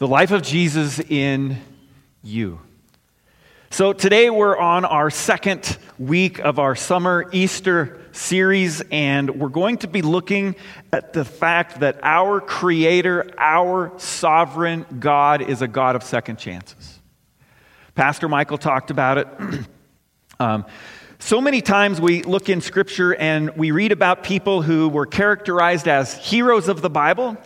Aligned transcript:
the 0.00 0.08
life 0.08 0.30
of 0.30 0.40
Jesus 0.40 0.98
in 0.98 1.58
you. 2.22 2.58
So 3.68 3.92
today 3.92 4.30
we're 4.30 4.56
on 4.56 4.86
our 4.86 5.10
second 5.10 5.76
week 5.98 6.38
of 6.38 6.58
our 6.58 6.74
summer 6.74 7.28
Easter 7.32 8.00
series, 8.12 8.80
and 8.90 9.38
we're 9.38 9.50
going 9.50 9.76
to 9.76 9.88
be 9.88 10.00
looking 10.00 10.56
at 10.90 11.12
the 11.12 11.26
fact 11.26 11.80
that 11.80 12.00
our 12.02 12.40
Creator, 12.40 13.30
our 13.36 13.92
sovereign 13.98 14.86
God, 14.98 15.42
is 15.42 15.60
a 15.60 15.68
God 15.68 15.96
of 15.96 16.02
second 16.02 16.38
chances. 16.38 16.98
Pastor 17.94 18.26
Michael 18.26 18.56
talked 18.56 18.90
about 18.90 19.18
it. 19.18 19.28
um, 20.40 20.64
so 21.18 21.42
many 21.42 21.60
times 21.60 22.00
we 22.00 22.22
look 22.22 22.48
in 22.48 22.62
Scripture 22.62 23.14
and 23.14 23.54
we 23.54 23.70
read 23.70 23.92
about 23.92 24.24
people 24.24 24.62
who 24.62 24.88
were 24.88 25.04
characterized 25.04 25.86
as 25.86 26.14
heroes 26.14 26.68
of 26.68 26.80
the 26.80 26.88
Bible. 26.88 27.36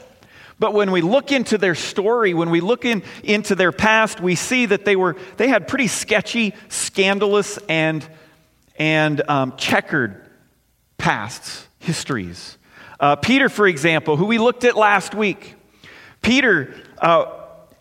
But 0.64 0.72
when 0.72 0.92
we 0.92 1.02
look 1.02 1.30
into 1.30 1.58
their 1.58 1.74
story, 1.74 2.32
when 2.32 2.48
we 2.48 2.62
look 2.62 2.86
in, 2.86 3.02
into 3.22 3.54
their 3.54 3.70
past, 3.70 4.18
we 4.18 4.34
see 4.34 4.64
that 4.64 4.86
they, 4.86 4.96
were, 4.96 5.14
they 5.36 5.48
had 5.48 5.68
pretty 5.68 5.88
sketchy, 5.88 6.54
scandalous, 6.70 7.58
and, 7.68 8.08
and 8.76 9.20
um, 9.28 9.58
checkered 9.58 10.26
pasts, 10.96 11.68
histories. 11.80 12.56
Uh, 12.98 13.14
Peter, 13.14 13.50
for 13.50 13.66
example, 13.66 14.16
who 14.16 14.24
we 14.24 14.38
looked 14.38 14.64
at 14.64 14.74
last 14.74 15.14
week. 15.14 15.54
Peter, 16.22 16.74
uh, 16.96 17.26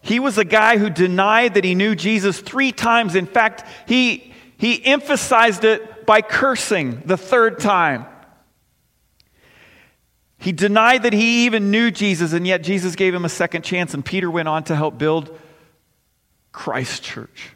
he 0.02 0.20
was 0.20 0.38
a 0.38 0.44
guy 0.44 0.78
who 0.78 0.90
denied 0.90 1.54
that 1.54 1.64
he 1.64 1.76
knew 1.76 1.96
Jesus 1.96 2.42
three 2.42 2.74
times. 2.74 3.16
In 3.16 3.28
fact, 3.28 3.64
he, 3.88 4.34
he 4.58 4.86
emphasized 4.86 5.64
it 5.64 6.06
by 6.06 6.22
cursing 6.22 7.02
the 7.06 7.16
third 7.16 7.60
time. 7.60 8.08
He 10.44 10.52
denied 10.52 11.04
that 11.04 11.14
he 11.14 11.46
even 11.46 11.72
knew 11.72 11.90
Jesus, 11.90 12.34
and 12.34 12.46
yet 12.46 12.64
Jesus 12.64 12.98
gave 12.98 13.16
him 13.16 13.24
a 13.24 13.30
second 13.30 13.62
chance, 13.62 13.94
and 13.94 14.04
Peter 14.04 14.30
went 14.30 14.50
on 14.50 14.66
to 14.66 14.76
help 14.76 14.98
build 14.98 15.40
Christ 16.52 17.02
Church. 17.02 17.52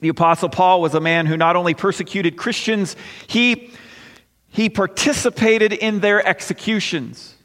The 0.00 0.08
Apostle 0.08 0.48
Paul 0.48 0.80
was 0.80 0.96
a 0.96 1.00
man 1.00 1.26
who 1.26 1.36
not 1.36 1.54
only 1.54 1.72
persecuted 1.72 2.36
Christians, 2.36 2.96
he, 3.28 3.70
he 4.48 4.68
participated 4.68 5.72
in 5.72 6.00
their 6.00 6.26
executions. 6.26 7.36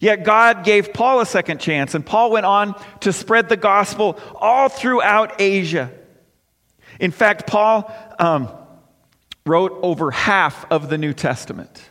Yet 0.00 0.22
God 0.22 0.62
gave 0.62 0.92
Paul 0.92 1.20
a 1.20 1.26
second 1.26 1.60
chance, 1.60 1.94
and 1.94 2.04
Paul 2.04 2.32
went 2.32 2.44
on 2.44 2.78
to 3.00 3.10
spread 3.10 3.48
the 3.48 3.56
gospel 3.56 4.20
all 4.34 4.68
throughout 4.68 5.40
Asia. 5.40 5.90
In 7.00 7.10
fact, 7.10 7.46
Paul 7.46 7.90
um, 8.18 8.50
wrote 9.46 9.78
over 9.80 10.10
half 10.10 10.70
of 10.70 10.90
the 10.90 10.98
New 10.98 11.14
Testament. 11.14 11.89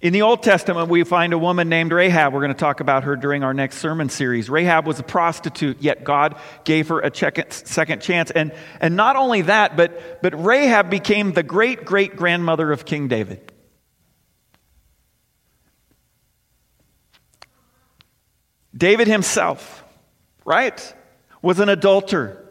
In 0.00 0.14
the 0.14 0.22
Old 0.22 0.42
Testament, 0.42 0.88
we 0.88 1.04
find 1.04 1.34
a 1.34 1.38
woman 1.38 1.68
named 1.68 1.92
Rahab. 1.92 2.32
We're 2.32 2.40
going 2.40 2.54
to 2.54 2.58
talk 2.58 2.80
about 2.80 3.04
her 3.04 3.16
during 3.16 3.44
our 3.44 3.52
next 3.52 3.78
sermon 3.78 4.08
series. 4.08 4.48
Rahab 4.48 4.86
was 4.86 4.98
a 4.98 5.02
prostitute, 5.02 5.82
yet 5.82 6.04
God 6.04 6.36
gave 6.64 6.88
her 6.88 7.00
a 7.00 7.14
second 7.14 8.00
chance. 8.00 8.30
And, 8.30 8.52
and 8.80 8.96
not 8.96 9.16
only 9.16 9.42
that, 9.42 9.76
but, 9.76 10.22
but 10.22 10.42
Rahab 10.42 10.88
became 10.88 11.32
the 11.32 11.42
great 11.42 11.84
great 11.84 12.16
grandmother 12.16 12.72
of 12.72 12.86
King 12.86 13.08
David. 13.08 13.52
David 18.74 19.06
himself, 19.06 19.84
right, 20.46 20.94
was 21.42 21.60
an 21.60 21.68
adulterer 21.68 22.42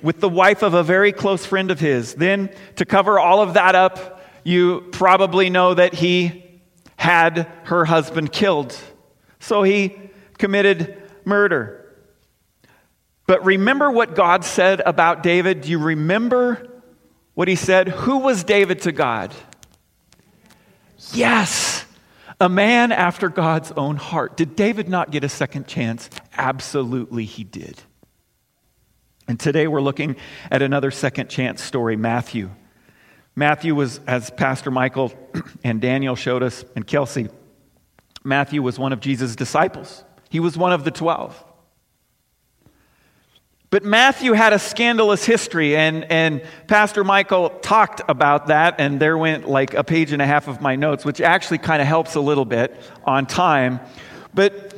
with 0.00 0.20
the 0.20 0.28
wife 0.30 0.62
of 0.62 0.72
a 0.72 0.82
very 0.82 1.12
close 1.12 1.44
friend 1.44 1.70
of 1.70 1.78
his. 1.78 2.14
Then, 2.14 2.54
to 2.76 2.86
cover 2.86 3.18
all 3.18 3.42
of 3.42 3.52
that 3.54 3.74
up, 3.74 4.24
you 4.44 4.88
probably 4.92 5.50
know 5.50 5.74
that 5.74 5.92
he 5.92 6.49
had 7.00 7.50
her 7.64 7.86
husband 7.86 8.30
killed. 8.30 8.76
So 9.38 9.62
he 9.62 9.96
committed 10.36 11.02
murder. 11.24 11.96
But 13.26 13.42
remember 13.42 13.90
what 13.90 14.14
God 14.14 14.44
said 14.44 14.82
about 14.84 15.22
David? 15.22 15.62
Do 15.62 15.70
you 15.70 15.78
remember 15.78 16.82
what 17.32 17.48
he 17.48 17.56
said? 17.56 17.88
Who 17.88 18.18
was 18.18 18.44
David 18.44 18.82
to 18.82 18.92
God? 18.92 19.34
Yes, 21.14 21.86
a 22.38 22.50
man 22.50 22.92
after 22.92 23.30
God's 23.30 23.72
own 23.72 23.96
heart. 23.96 24.36
Did 24.36 24.54
David 24.54 24.86
not 24.86 25.10
get 25.10 25.24
a 25.24 25.28
second 25.30 25.66
chance? 25.66 26.10
Absolutely, 26.36 27.24
he 27.24 27.44
did. 27.44 27.80
And 29.26 29.40
today 29.40 29.68
we're 29.68 29.80
looking 29.80 30.16
at 30.50 30.60
another 30.60 30.90
second 30.90 31.30
chance 31.30 31.62
story, 31.62 31.96
Matthew. 31.96 32.50
Matthew 33.36 33.74
was, 33.74 34.00
as 34.06 34.30
Pastor 34.30 34.70
Michael 34.70 35.12
and 35.64 35.80
Daniel 35.80 36.16
showed 36.16 36.42
us, 36.42 36.64
and 36.74 36.86
Kelsey, 36.86 37.28
Matthew 38.24 38.62
was 38.62 38.78
one 38.78 38.92
of 38.92 39.00
Jesus' 39.00 39.36
disciples. 39.36 40.04
He 40.28 40.40
was 40.40 40.56
one 40.56 40.72
of 40.72 40.84
the 40.84 40.90
twelve. 40.90 41.42
But 43.70 43.84
Matthew 43.84 44.32
had 44.32 44.52
a 44.52 44.58
scandalous 44.58 45.24
history, 45.24 45.76
and, 45.76 46.04
and 46.10 46.42
Pastor 46.66 47.04
Michael 47.04 47.50
talked 47.50 48.02
about 48.08 48.48
that, 48.48 48.74
and 48.78 48.98
there 48.98 49.16
went 49.16 49.48
like 49.48 49.74
a 49.74 49.84
page 49.84 50.10
and 50.10 50.20
a 50.20 50.26
half 50.26 50.48
of 50.48 50.60
my 50.60 50.74
notes, 50.74 51.04
which 51.04 51.20
actually 51.20 51.58
kind 51.58 51.80
of 51.80 51.86
helps 51.86 52.16
a 52.16 52.20
little 52.20 52.44
bit 52.44 52.76
on 53.04 53.26
time. 53.26 53.78
But 54.34 54.74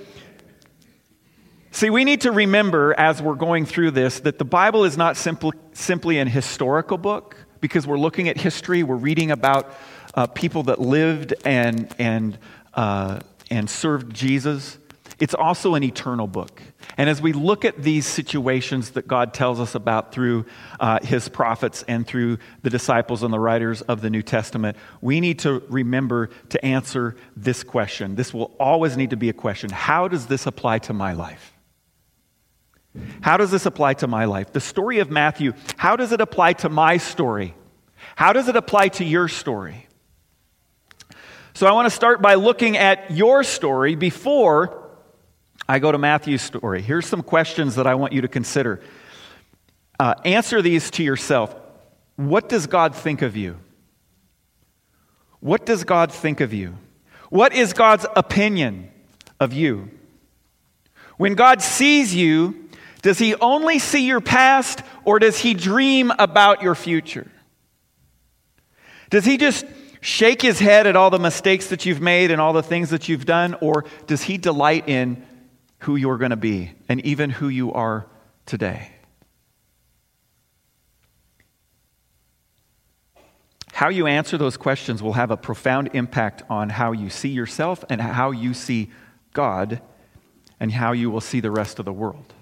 see, 1.71 1.89
we 1.89 2.05
need 2.05 2.21
to 2.23 2.33
remember 2.33 2.95
as 2.99 3.23
we're 3.23 3.35
going 3.35 3.65
through 3.65 3.93
this 3.93 4.21
that 4.21 4.39
the 4.39 4.45
Bible 4.45 4.85
is 4.85 4.99
not 4.99 5.17
simply, 5.17 5.53
simply 5.73 6.19
an 6.19 6.29
historical 6.29 6.99
book 6.99 7.35
because 7.63 7.87
we're 7.87 7.99
looking 7.99 8.29
at 8.29 8.37
history, 8.37 8.83
we're 8.83 8.97
reading 8.97 9.31
about 9.31 9.73
uh, 10.15 10.27
people 10.27 10.65
that 10.65 10.81
lived 10.81 11.33
and, 11.47 11.95
and, 11.99 12.37
uh, 12.75 13.21
and 13.51 13.71
served 13.71 14.13
Jesus. 14.15 14.79
It's 15.21 15.33
also 15.33 15.77
an 15.77 15.85
eternal 15.85 16.27
book. 16.27 16.61
And 16.97 17.09
as 17.09 17.23
we 17.23 17.33
look 17.33 17.65
at 17.65 17.81
these 17.81 18.05
situations 18.05 18.91
that 18.91 19.07
God 19.07 19.33
tells 19.33 19.61
us 19.61 19.77
about 19.77 20.13
through 20.13 20.45
uh, 20.81 20.99
his 21.03 21.29
prophets 21.29 21.85
and 21.87 22.05
through 22.05 22.39
the 22.63 22.71
disciples 22.71 23.23
and 23.23 23.33
the 23.33 23.39
writers 23.39 23.81
of 23.83 24.01
the 24.01 24.11
New 24.11 24.23
Testament, 24.23 24.77
we 25.01 25.21
need 25.21 25.39
to 25.41 25.63
remember 25.69 26.31
to 26.49 26.63
answer 26.65 27.17
this 27.37 27.63
question. 27.63 28.17
This 28.17 28.35
will 28.35 28.55
always 28.59 28.97
need 28.97 29.11
to 29.11 29.17
be 29.17 29.29
a 29.29 29.33
question 29.33 29.71
How 29.71 30.09
does 30.09 30.27
this 30.27 30.47
apply 30.47 30.81
to 30.81 30.93
my 30.93 31.13
life? 31.13 31.53
How 33.23 33.37
does 33.37 33.51
this 33.51 33.67
apply 33.67 33.95
to 33.95 34.07
my 34.07 34.27
life? 34.27 34.53
The 34.53 34.61
story 34.61 34.99
of 34.99 35.11
Matthew, 35.11 35.55
how 35.77 35.97
does 35.97 36.13
it 36.13 36.21
apply 36.21 36.55
to 36.55 36.69
my 36.69 36.99
story? 36.99 37.55
How 38.17 38.33
does 38.33 38.49
it 38.49 38.57
apply 38.57 38.89
to 38.89 39.05
your 39.05 39.29
story? 39.29 39.87
So 41.55 41.67
I 41.67 41.73
want 41.73 41.87
to 41.87 41.91
start 41.91 42.21
by 42.21 42.35
looking 42.35 42.77
at 42.77 43.11
your 43.11 43.45
story 43.45 43.95
before 43.95 44.91
I 45.69 45.79
go 45.79 45.93
to 45.93 45.99
Matthew's 45.99 46.43
story. 46.43 46.83
Here's 46.83 47.07
some 47.07 47.23
questions 47.23 47.77
that 47.77 47.87
I 47.87 47.95
want 47.95 48.13
you 48.13 48.23
to 48.23 48.29
consider. 48.29 48.81
Uh, 49.99 50.15
answer 50.25 50.61
these 50.61 50.91
to 50.93 51.03
yourself. 51.03 51.55
What 52.17 52.49
does 52.49 52.67
God 52.67 52.95
think 52.95 53.23
of 53.23 53.37
you? 53.37 53.59
What 55.41 55.67
does 55.67 55.85
God 55.85 56.13
think 56.13 56.41
of 56.41 56.53
you? 56.53 56.77
What 57.31 57.53
is 57.53 57.73
God's 57.73 58.07
opinion 58.17 58.91
of 59.41 59.53
you? 59.53 59.91
When 61.17 61.35
God 61.35 61.63
sees 61.63 62.15
you, 62.15 62.62
does 63.03 63.19
he 63.19 63.35
only 63.35 63.79
see 63.81 64.07
your 64.07 64.21
past 64.21 64.81
or 65.05 65.19
does 65.19 65.39
he 65.39 65.55
dream 65.55 66.13
about 66.19 66.63
your 66.63 66.77
future? 66.77 67.31
Does 69.11 69.25
he 69.25 69.37
just 69.37 69.67
shake 70.01 70.41
his 70.41 70.59
head 70.59 70.87
at 70.87 70.97
all 70.97 71.11
the 71.11 71.19
mistakes 71.19 71.69
that 71.69 71.85
you've 71.85 72.01
made 72.01 72.31
and 72.31 72.41
all 72.41 72.53
the 72.53 72.63
things 72.63 72.91
that 72.91 73.09
you've 73.09 73.27
done 73.27 73.57
or 73.61 73.85
does 74.07 74.23
he 74.23 74.39
delight 74.39 74.89
in 74.89 75.25
who 75.81 75.97
you're 75.97 76.17
going 76.17 76.31
to 76.31 76.37
be 76.37 76.71
and 76.89 77.05
even 77.05 77.29
who 77.29 77.49
you 77.49 77.73
are 77.73 78.07
today? 78.47 78.89
How 83.73 83.89
you 83.89 84.07
answer 84.07 84.39
those 84.39 84.57
questions 84.57 85.03
will 85.03 85.15
have 85.15 85.33
a 85.33 85.37
profound 85.37 85.91
impact 85.93 86.43
on 86.49 86.69
how 86.69 86.93
you 86.93 87.11
see 87.11 87.31
yourself 87.31 87.85
and 87.89 88.01
how 88.01 88.31
you 88.31 88.55
see 88.55 88.91
God 89.33 89.81
and 90.61 90.71
how 90.71 90.93
you 90.93 91.11
will 91.11 91.21
see 91.21 91.41
the 91.41 91.51
rest 91.51 91.81
of 91.81 91.85
the 91.85 91.93
world. 91.93 92.33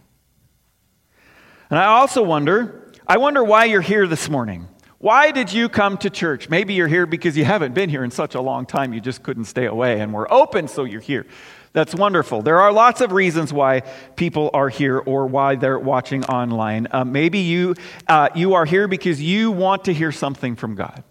And 1.70 1.78
I 1.78 1.84
also 1.84 2.22
wonder, 2.24 2.92
I 3.06 3.18
wonder 3.18 3.44
why 3.44 3.66
you're 3.66 3.80
here 3.80 4.08
this 4.08 4.28
morning. 4.28 4.66
Why 4.98 5.30
did 5.30 5.52
you 5.52 5.68
come 5.68 5.96
to 5.98 6.10
church? 6.10 6.48
Maybe 6.48 6.74
you're 6.74 6.88
here 6.88 7.06
because 7.06 7.36
you 7.36 7.44
haven't 7.44 7.74
been 7.74 7.88
here 7.88 8.02
in 8.02 8.10
such 8.10 8.34
a 8.34 8.40
long 8.40 8.66
time, 8.66 8.92
you 8.92 9.00
just 9.00 9.22
couldn't 9.22 9.44
stay 9.44 9.66
away, 9.66 10.00
and 10.00 10.12
we're 10.12 10.30
open, 10.30 10.66
so 10.66 10.82
you're 10.82 11.00
here. 11.00 11.26
That's 11.72 11.94
wonderful. 11.94 12.42
There 12.42 12.60
are 12.60 12.72
lots 12.72 13.00
of 13.00 13.12
reasons 13.12 13.52
why 13.52 13.82
people 14.16 14.50
are 14.52 14.68
here 14.68 14.98
or 14.98 15.28
why 15.28 15.54
they're 15.54 15.78
watching 15.78 16.24
online. 16.24 16.88
Uh, 16.90 17.04
maybe 17.04 17.38
you, 17.38 17.76
uh, 18.08 18.30
you 18.34 18.54
are 18.54 18.64
here 18.64 18.88
because 18.88 19.22
you 19.22 19.52
want 19.52 19.84
to 19.84 19.94
hear 19.94 20.10
something 20.10 20.56
from 20.56 20.74
God. 20.74 21.04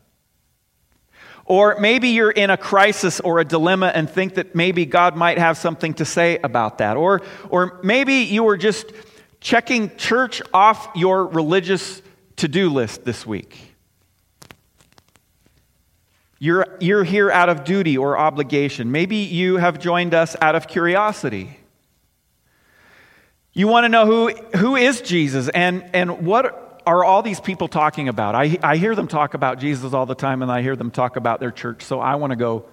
Or 1.45 1.79
maybe 1.79 2.09
you're 2.09 2.29
in 2.29 2.49
a 2.49 2.57
crisis 2.57 3.21
or 3.21 3.39
a 3.39 3.45
dilemma 3.45 3.87
and 3.87 4.07
think 4.07 4.35
that 4.35 4.53
maybe 4.53 4.85
God 4.85 5.15
might 5.15 5.39
have 5.39 5.57
something 5.57 5.93
to 5.95 6.05
say 6.05 6.37
about 6.43 6.79
that. 6.79 6.97
Or, 6.97 7.21
or 7.49 7.79
maybe 7.81 8.15
you 8.15 8.47
are 8.49 8.57
just 8.57 8.91
checking 9.39 9.95
church 9.97 10.41
off 10.53 10.89
your 10.95 11.25
religious 11.27 12.01
to 12.37 12.47
do 12.47 12.69
list 12.69 13.03
this 13.03 13.25
week. 13.25 13.75
You're, 16.39 16.77
you're 16.79 17.03
here 17.03 17.29
out 17.29 17.49
of 17.49 17.65
duty 17.65 17.97
or 17.97 18.17
obligation. 18.17 18.91
Maybe 18.91 19.17
you 19.17 19.57
have 19.57 19.77
joined 19.77 20.13
us 20.13 20.37
out 20.41 20.55
of 20.55 20.67
curiosity. 20.67 21.59
You 23.51 23.67
want 23.67 23.83
to 23.83 23.89
know 23.89 24.05
who, 24.05 24.29
who 24.57 24.77
is 24.77 25.01
Jesus 25.01 25.49
and, 25.49 25.83
and 25.93 26.25
what 26.25 26.81
are 26.85 27.03
all 27.03 27.21
these 27.21 27.41
people 27.41 27.67
talking 27.67 28.07
about? 28.07 28.35
I, 28.35 28.57
I 28.63 28.77
hear 28.77 28.95
them 28.95 29.09
talk 29.09 29.33
about 29.33 29.59
Jesus 29.59 29.93
all 29.93 30.05
the 30.05 30.15
time 30.15 30.41
and 30.41 30.49
I 30.49 30.61
hear 30.61 30.77
them 30.77 30.91
talk 30.91 31.17
about 31.17 31.41
their 31.41 31.51
church, 31.51 31.83
so 31.83 31.99
I 31.99 32.15
want 32.15 32.31
to 32.31 32.37
go, 32.37 32.65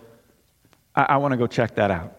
I, 0.94 1.02
I 1.02 1.16
want 1.16 1.32
to 1.32 1.36
go 1.36 1.48
check 1.48 1.74
that 1.74 1.90
out. 1.90 2.16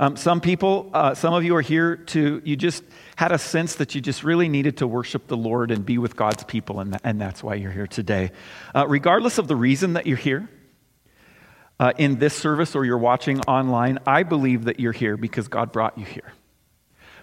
Um, 0.00 0.16
some 0.16 0.40
people, 0.40 0.90
uh, 0.94 1.14
some 1.14 1.34
of 1.34 1.42
you 1.42 1.56
are 1.56 1.60
here 1.60 1.96
to, 1.96 2.40
you 2.44 2.54
just 2.54 2.84
had 3.16 3.32
a 3.32 3.38
sense 3.38 3.76
that 3.76 3.96
you 3.96 4.00
just 4.00 4.22
really 4.22 4.48
needed 4.48 4.76
to 4.76 4.86
worship 4.86 5.26
the 5.26 5.36
Lord 5.36 5.72
and 5.72 5.84
be 5.84 5.98
with 5.98 6.14
God's 6.14 6.44
people, 6.44 6.78
and, 6.78 6.96
and 7.02 7.20
that's 7.20 7.42
why 7.42 7.54
you're 7.54 7.72
here 7.72 7.88
today. 7.88 8.30
Uh, 8.74 8.86
regardless 8.86 9.38
of 9.38 9.48
the 9.48 9.56
reason 9.56 9.94
that 9.94 10.06
you're 10.06 10.16
here 10.16 10.48
uh, 11.80 11.92
in 11.98 12.20
this 12.20 12.34
service 12.34 12.76
or 12.76 12.84
you're 12.84 12.96
watching 12.96 13.40
online, 13.40 13.98
I 14.06 14.22
believe 14.22 14.66
that 14.66 14.78
you're 14.78 14.92
here 14.92 15.16
because 15.16 15.48
God 15.48 15.72
brought 15.72 15.98
you 15.98 16.04
here. 16.04 16.32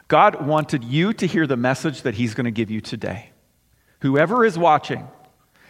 God 0.09 0.45
wanted 0.45 0.83
you 0.83 1.13
to 1.13 1.25
hear 1.25 1.47
the 1.47 1.57
message 1.57 2.01
that 2.01 2.13
He's 2.13 2.33
going 2.33 2.45
to 2.45 2.51
give 2.51 2.69
you 2.69 2.81
today. 2.81 3.29
Whoever 4.01 4.43
is 4.43 4.57
watching, 4.57 5.07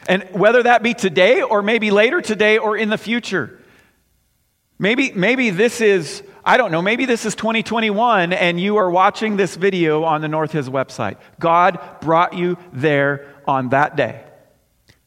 and 0.10 0.24
whether 0.32 0.64
that 0.64 0.82
be 0.82 0.96
today 0.96 1.44
or 1.44 1.62
maybe 1.62 1.92
later 1.92 2.20
today 2.20 2.58
or 2.58 2.76
in 2.76 2.90
the 2.90 2.98
future, 2.98 3.62
maybe, 4.80 5.12
maybe 5.12 5.52
this 5.52 5.82
is 5.82 6.24
I 6.46 6.58
don't 6.58 6.72
know, 6.72 6.84
maybe 6.84 7.06
this 7.06 7.26
is 7.26 7.34
2021 7.34 8.32
and 8.32 8.60
you 8.60 8.78
are 8.78 8.90
watching 8.90 9.36
this 9.36 9.56
video 9.56 10.04
on 10.04 10.22
the 10.22 10.28
North 10.28 10.52
His 10.52 10.70
website. 10.70 11.18
God 11.40 11.80
brought 12.02 12.34
you 12.34 12.58
there 12.72 13.34
on 13.48 13.70
that 13.70 13.96
day 13.96 14.24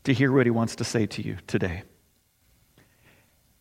to 0.03 0.13
hear 0.13 0.33
what 0.33 0.47
He 0.47 0.51
wants 0.51 0.77
to 0.77 0.85
say 0.85 1.07
to 1.07 1.23
you 1.23 1.37
today. 1.47 1.85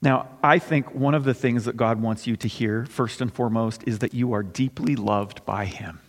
Now, 0.01 0.27
I 0.43 0.57
think 0.57 0.93
one 0.93 1.13
of 1.13 1.23
the 1.23 1.35
things 1.35 1.65
that 1.65 1.77
God 1.77 2.01
wants 2.01 2.25
you 2.25 2.35
to 2.37 2.47
hear, 2.47 2.85
first 2.85 3.21
and 3.21 3.31
foremost, 3.31 3.83
is 3.85 3.99
that 3.99 4.13
you 4.13 4.33
are 4.33 4.43
deeply 4.43 4.95
loved 4.95 5.45
by 5.45 5.65
Him. 5.65 5.99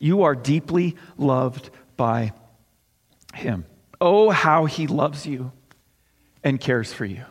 You 0.00 0.22
are 0.22 0.34
deeply 0.34 0.96
loved 1.16 1.70
by 1.96 2.32
Him. 3.34 3.64
Oh, 4.00 4.30
how 4.30 4.64
He 4.64 4.88
loves 4.88 5.24
you 5.24 5.52
and 6.42 6.60
cares 6.60 6.92
for 6.92 7.04
you. 7.04 7.24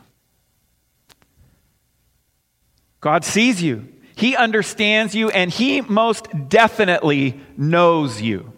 God 3.06 3.24
sees 3.24 3.62
you, 3.62 3.88
He 4.16 4.36
understands 4.36 5.14
you, 5.14 5.30
and 5.30 5.52
He 5.52 5.80
most 5.80 6.28
definitely 6.50 7.40
knows 7.56 8.20
you. 8.20 8.52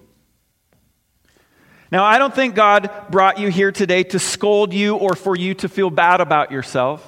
Now, 1.91 2.05
I 2.05 2.17
don't 2.17 2.33
think 2.33 2.55
God 2.55 2.89
brought 3.09 3.39
you 3.39 3.49
here 3.49 3.73
today 3.73 4.03
to 4.03 4.19
scold 4.19 4.73
you 4.73 4.95
or 4.95 5.15
for 5.15 5.35
you 5.35 5.53
to 5.55 5.67
feel 5.67 5.89
bad 5.89 6.21
about 6.21 6.53
yourself. 6.53 7.05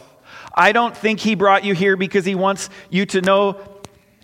I 0.54 0.74
don't 0.74 0.98
think 0.98 1.22
He 1.22 1.36
brought 1.36 1.64
you 1.64 1.74
here 1.74 1.96
because 1.96 2.26
He 2.26 2.36
wants 2.36 2.70
you 2.90 3.06
to 3.06 3.22
know. 3.22 3.58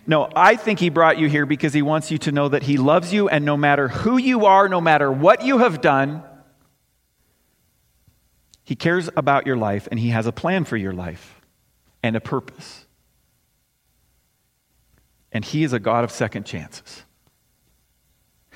No, 0.06 0.28
I 0.36 0.56
think 0.56 0.78
He 0.78 0.90
brought 0.90 1.16
you 1.18 1.30
here 1.30 1.46
because 1.46 1.72
He 1.72 1.80
wants 1.80 2.10
you 2.10 2.18
to 2.18 2.32
know 2.32 2.50
that 2.50 2.64
He 2.64 2.76
loves 2.76 3.14
you, 3.14 3.30
and 3.30 3.46
no 3.46 3.56
matter 3.56 3.88
who 3.88 4.18
you 4.18 4.44
are, 4.44 4.68
no 4.68 4.82
matter 4.82 5.10
what 5.10 5.42
you 5.42 5.56
have 5.60 5.80
done, 5.80 6.22
He 8.62 8.76
cares 8.76 9.08
about 9.16 9.46
your 9.46 9.56
life 9.56 9.88
and 9.90 9.98
He 9.98 10.10
has 10.10 10.26
a 10.26 10.32
plan 10.32 10.66
for 10.66 10.76
your 10.76 10.92
life 10.92 11.40
and 12.02 12.14
a 12.14 12.20
purpose 12.20 12.85
and 15.36 15.44
He 15.44 15.62
is 15.62 15.72
a 15.72 15.78
God 15.78 16.02
of 16.02 16.10
second 16.10 16.46
chances. 16.46 17.04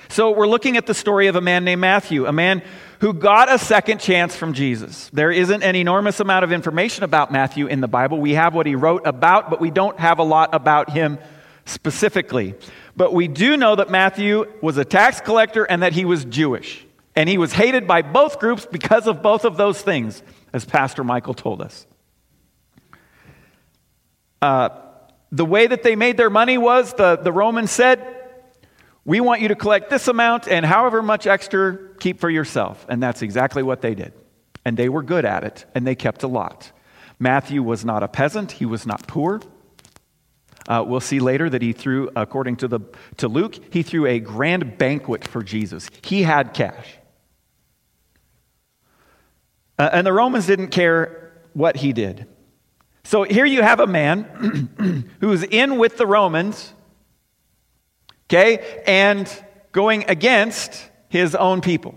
So, 0.09 0.31
we're 0.31 0.47
looking 0.47 0.77
at 0.77 0.87
the 0.87 0.93
story 0.93 1.27
of 1.27 1.35
a 1.35 1.41
man 1.41 1.63
named 1.63 1.79
Matthew, 1.79 2.25
a 2.25 2.33
man 2.33 2.63
who 2.99 3.13
got 3.13 3.51
a 3.51 3.57
second 3.57 3.99
chance 3.99 4.35
from 4.35 4.53
Jesus. 4.53 5.09
There 5.13 5.31
isn't 5.31 5.63
an 5.63 5.75
enormous 5.75 6.19
amount 6.19 6.43
of 6.43 6.51
information 6.51 7.03
about 7.03 7.31
Matthew 7.31 7.67
in 7.67 7.81
the 7.81 7.87
Bible. 7.87 8.19
We 8.19 8.33
have 8.33 8.53
what 8.53 8.65
he 8.65 8.75
wrote 8.75 9.05
about, 9.05 9.49
but 9.49 9.61
we 9.61 9.71
don't 9.71 9.99
have 9.99 10.19
a 10.19 10.23
lot 10.23 10.53
about 10.53 10.89
him 10.89 11.17
specifically. 11.65 12.55
But 12.95 13.13
we 13.13 13.27
do 13.27 13.57
know 13.57 13.75
that 13.75 13.89
Matthew 13.89 14.51
was 14.61 14.77
a 14.77 14.85
tax 14.85 15.21
collector 15.21 15.63
and 15.63 15.83
that 15.83 15.93
he 15.93 16.03
was 16.03 16.25
Jewish. 16.25 16.85
And 17.15 17.29
he 17.29 17.37
was 17.37 17.53
hated 17.53 17.87
by 17.87 18.01
both 18.01 18.39
groups 18.39 18.65
because 18.65 19.07
of 19.07 19.21
both 19.21 19.45
of 19.45 19.57
those 19.57 19.81
things, 19.81 20.21
as 20.53 20.65
Pastor 20.65 21.03
Michael 21.03 21.33
told 21.33 21.61
us. 21.61 21.85
Uh, 24.41 24.69
the 25.31 25.45
way 25.45 25.67
that 25.67 25.83
they 25.83 25.95
made 25.95 26.17
their 26.17 26.29
money 26.29 26.57
was 26.57 26.93
the, 26.93 27.15
the 27.15 27.31
Romans 27.31 27.71
said, 27.71 28.01
We 29.05 29.19
want 29.21 29.41
you 29.41 29.47
to 29.49 29.55
collect 29.55 29.89
this 29.89 30.07
amount 30.07 30.47
and 30.47 30.65
however 30.65 31.01
much 31.01 31.25
extra, 31.25 31.77
keep 31.99 32.19
for 32.19 32.29
yourself. 32.29 32.85
And 32.89 33.01
that's 33.01 33.21
exactly 33.21 33.63
what 33.63 33.81
they 33.81 33.95
did. 33.95 34.13
And 34.65 34.77
they 34.77 34.89
were 34.89 35.01
good 35.01 35.25
at 35.25 35.43
it, 35.43 35.65
and 35.73 35.87
they 35.87 35.95
kept 35.95 36.23
a 36.23 36.27
lot. 36.27 36.71
Matthew 37.17 37.63
was 37.63 37.85
not 37.85 38.03
a 38.03 38.07
peasant, 38.07 38.53
he 38.53 38.65
was 38.65 38.85
not 38.85 39.07
poor. 39.07 39.41
Uh, 40.67 40.83
we'll 40.85 40.99
see 40.99 41.19
later 41.19 41.49
that 41.49 41.61
he 41.61 41.73
threw, 41.73 42.09
according 42.15 42.55
to, 42.57 42.67
the, 42.67 42.79
to 43.17 43.27
Luke, 43.27 43.55
he 43.73 43.81
threw 43.81 44.05
a 44.05 44.19
grand 44.19 44.77
banquet 44.77 45.27
for 45.27 45.41
Jesus. 45.41 45.89
He 46.03 46.21
had 46.21 46.53
cash. 46.53 46.97
Uh, 49.79 49.89
and 49.91 50.05
the 50.05 50.13
Romans 50.13 50.45
didn't 50.45 50.67
care 50.67 51.31
what 51.53 51.77
he 51.77 51.93
did. 51.93 52.27
So 53.03 53.23
here 53.23 53.45
you 53.45 53.61
have 53.61 53.79
a 53.79 53.87
man 53.87 55.09
who's 55.19 55.43
in 55.43 55.77
with 55.77 55.97
the 55.97 56.05
Romans, 56.05 56.73
okay, 58.29 58.81
and 58.85 59.29
going 59.71 60.05
against 60.07 60.89
his 61.09 61.35
own 61.35 61.61
people. 61.61 61.95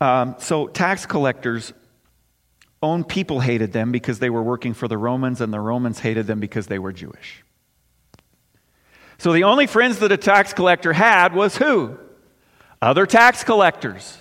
Um, 0.00 0.36
so 0.38 0.68
tax 0.68 1.06
collectors' 1.06 1.72
own 2.82 3.02
people 3.02 3.40
hated 3.40 3.72
them 3.72 3.90
because 3.90 4.18
they 4.20 4.30
were 4.30 4.42
working 4.42 4.74
for 4.74 4.86
the 4.86 4.98
Romans, 4.98 5.40
and 5.40 5.52
the 5.52 5.60
Romans 5.60 5.98
hated 5.98 6.26
them 6.26 6.38
because 6.38 6.68
they 6.68 6.78
were 6.78 6.92
Jewish. 6.92 7.44
So 9.18 9.32
the 9.32 9.44
only 9.44 9.66
friends 9.66 9.98
that 9.98 10.12
a 10.12 10.16
tax 10.16 10.52
collector 10.52 10.92
had 10.92 11.34
was 11.34 11.56
who? 11.56 11.98
Other 12.80 13.04
tax 13.06 13.42
collectors 13.42 14.16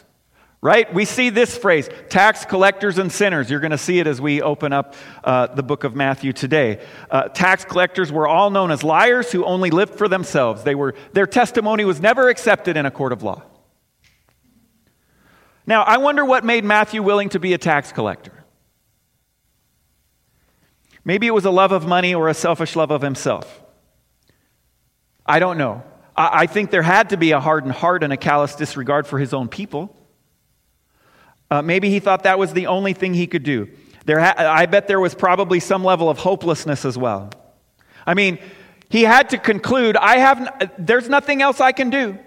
right? 0.67 0.93
We 0.93 1.05
see 1.05 1.29
this 1.29 1.57
phrase, 1.57 1.89
tax 2.09 2.43
collectors 2.43 2.97
and 2.97 3.09
sinners. 3.09 3.49
You're 3.49 3.61
going 3.61 3.71
to 3.71 3.77
see 3.77 3.99
it 3.99 4.05
as 4.05 4.19
we 4.19 4.41
open 4.41 4.73
up 4.73 4.95
uh, 5.23 5.47
the 5.47 5.63
book 5.63 5.85
of 5.85 5.95
Matthew 5.95 6.33
today. 6.33 6.85
Uh, 7.09 7.29
tax 7.29 7.63
collectors 7.63 8.11
were 8.11 8.27
all 8.27 8.49
known 8.49 8.69
as 8.69 8.83
liars 8.83 9.31
who 9.31 9.45
only 9.45 9.69
lived 9.69 9.95
for 9.95 10.09
themselves. 10.09 10.65
They 10.65 10.75
were, 10.75 10.93
their 11.13 11.25
testimony 11.25 11.85
was 11.85 12.01
never 12.01 12.27
accepted 12.27 12.75
in 12.75 12.85
a 12.85 12.91
court 12.91 13.13
of 13.13 13.23
law. 13.23 13.43
Now, 15.65 15.83
I 15.83 15.99
wonder 15.99 16.25
what 16.25 16.43
made 16.43 16.65
Matthew 16.65 17.01
willing 17.01 17.29
to 17.29 17.39
be 17.39 17.53
a 17.53 17.57
tax 17.57 17.93
collector. 17.93 18.33
Maybe 21.05 21.27
it 21.27 21.33
was 21.33 21.45
a 21.45 21.51
love 21.51 21.71
of 21.71 21.87
money 21.87 22.13
or 22.13 22.27
a 22.27 22.33
selfish 22.33 22.75
love 22.75 22.91
of 22.91 23.01
himself. 23.01 23.63
I 25.25 25.39
don't 25.39 25.57
know. 25.57 25.83
I, 26.17 26.41
I 26.41 26.47
think 26.47 26.71
there 26.71 26.81
had 26.81 27.11
to 27.11 27.17
be 27.17 27.31
a 27.31 27.39
hardened 27.39 27.71
heart 27.71 28.03
and 28.03 28.11
a 28.11 28.17
callous 28.17 28.53
disregard 28.55 29.07
for 29.07 29.17
his 29.17 29.33
own 29.33 29.47
people. 29.47 29.93
Uh, 31.49 31.61
maybe 31.61 31.89
he 31.89 31.99
thought 31.99 32.23
that 32.23 32.37
was 32.37 32.53
the 32.53 32.67
only 32.67 32.93
thing 32.93 33.13
he 33.13 33.27
could 33.27 33.43
do. 33.43 33.69
There 34.05 34.19
ha- 34.19 34.35
I 34.37 34.65
bet 34.65 34.87
there 34.87 34.99
was 34.99 35.15
probably 35.15 35.59
some 35.59 35.83
level 35.83 36.09
of 36.09 36.17
hopelessness 36.17 36.85
as 36.85 36.97
well. 36.97 37.31
I 38.05 38.13
mean, 38.13 38.39
he 38.89 39.03
had 39.03 39.29
to 39.31 39.37
conclude, 39.37 39.97
I 39.97 40.17
have, 40.17 40.41
n- 40.61 40.71
there's 40.77 41.09
nothing 41.09 41.41
else 41.41 41.59
I 41.59 41.71
can 41.71 41.89
do. 41.89 42.17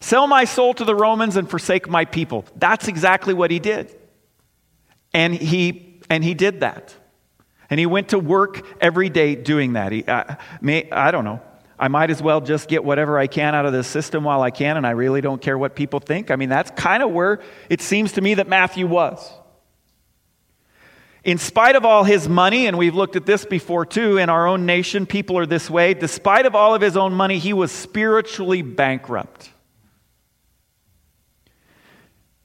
Sell 0.00 0.26
my 0.26 0.44
soul 0.44 0.74
to 0.74 0.84
the 0.84 0.94
Romans 0.94 1.36
and 1.36 1.48
forsake 1.48 1.88
my 1.88 2.04
people. 2.04 2.44
That's 2.56 2.88
exactly 2.88 3.34
what 3.34 3.50
he 3.50 3.58
did. 3.58 3.94
And 5.14 5.34
he, 5.34 6.00
and 6.10 6.24
he 6.24 6.34
did 6.34 6.60
that. 6.60 6.94
And 7.70 7.78
he 7.78 7.86
went 7.86 8.08
to 8.08 8.18
work 8.18 8.66
every 8.80 9.08
day 9.08 9.34
doing 9.34 9.74
that. 9.74 9.92
He, 9.92 10.04
uh, 10.04 10.36
may, 10.60 10.90
I 10.90 11.10
don't 11.10 11.24
know. 11.24 11.40
I 11.82 11.88
might 11.88 12.10
as 12.10 12.22
well 12.22 12.40
just 12.40 12.68
get 12.68 12.84
whatever 12.84 13.18
I 13.18 13.26
can 13.26 13.56
out 13.56 13.66
of 13.66 13.72
this 13.72 13.88
system 13.88 14.22
while 14.22 14.40
I 14.40 14.52
can, 14.52 14.76
and 14.76 14.86
I 14.86 14.90
really 14.90 15.20
don't 15.20 15.42
care 15.42 15.58
what 15.58 15.74
people 15.74 15.98
think. 15.98 16.30
I 16.30 16.36
mean, 16.36 16.48
that's 16.48 16.70
kind 16.80 17.02
of 17.02 17.10
where 17.10 17.40
it 17.68 17.80
seems 17.80 18.12
to 18.12 18.20
me 18.20 18.34
that 18.34 18.46
Matthew 18.46 18.86
was. 18.86 19.28
In 21.24 21.38
spite 21.38 21.74
of 21.74 21.84
all 21.84 22.04
his 22.04 22.28
money, 22.28 22.68
and 22.68 22.78
we've 22.78 22.94
looked 22.94 23.16
at 23.16 23.26
this 23.26 23.44
before 23.44 23.84
too, 23.84 24.18
in 24.18 24.28
our 24.30 24.46
own 24.46 24.64
nation, 24.64 25.06
people 25.06 25.36
are 25.38 25.44
this 25.44 25.68
way. 25.68 25.92
Despite 25.92 26.46
of 26.46 26.54
all 26.54 26.72
of 26.72 26.82
his 26.82 26.96
own 26.96 27.14
money, 27.14 27.40
he 27.40 27.52
was 27.52 27.72
spiritually 27.72 28.62
bankrupt. 28.62 29.50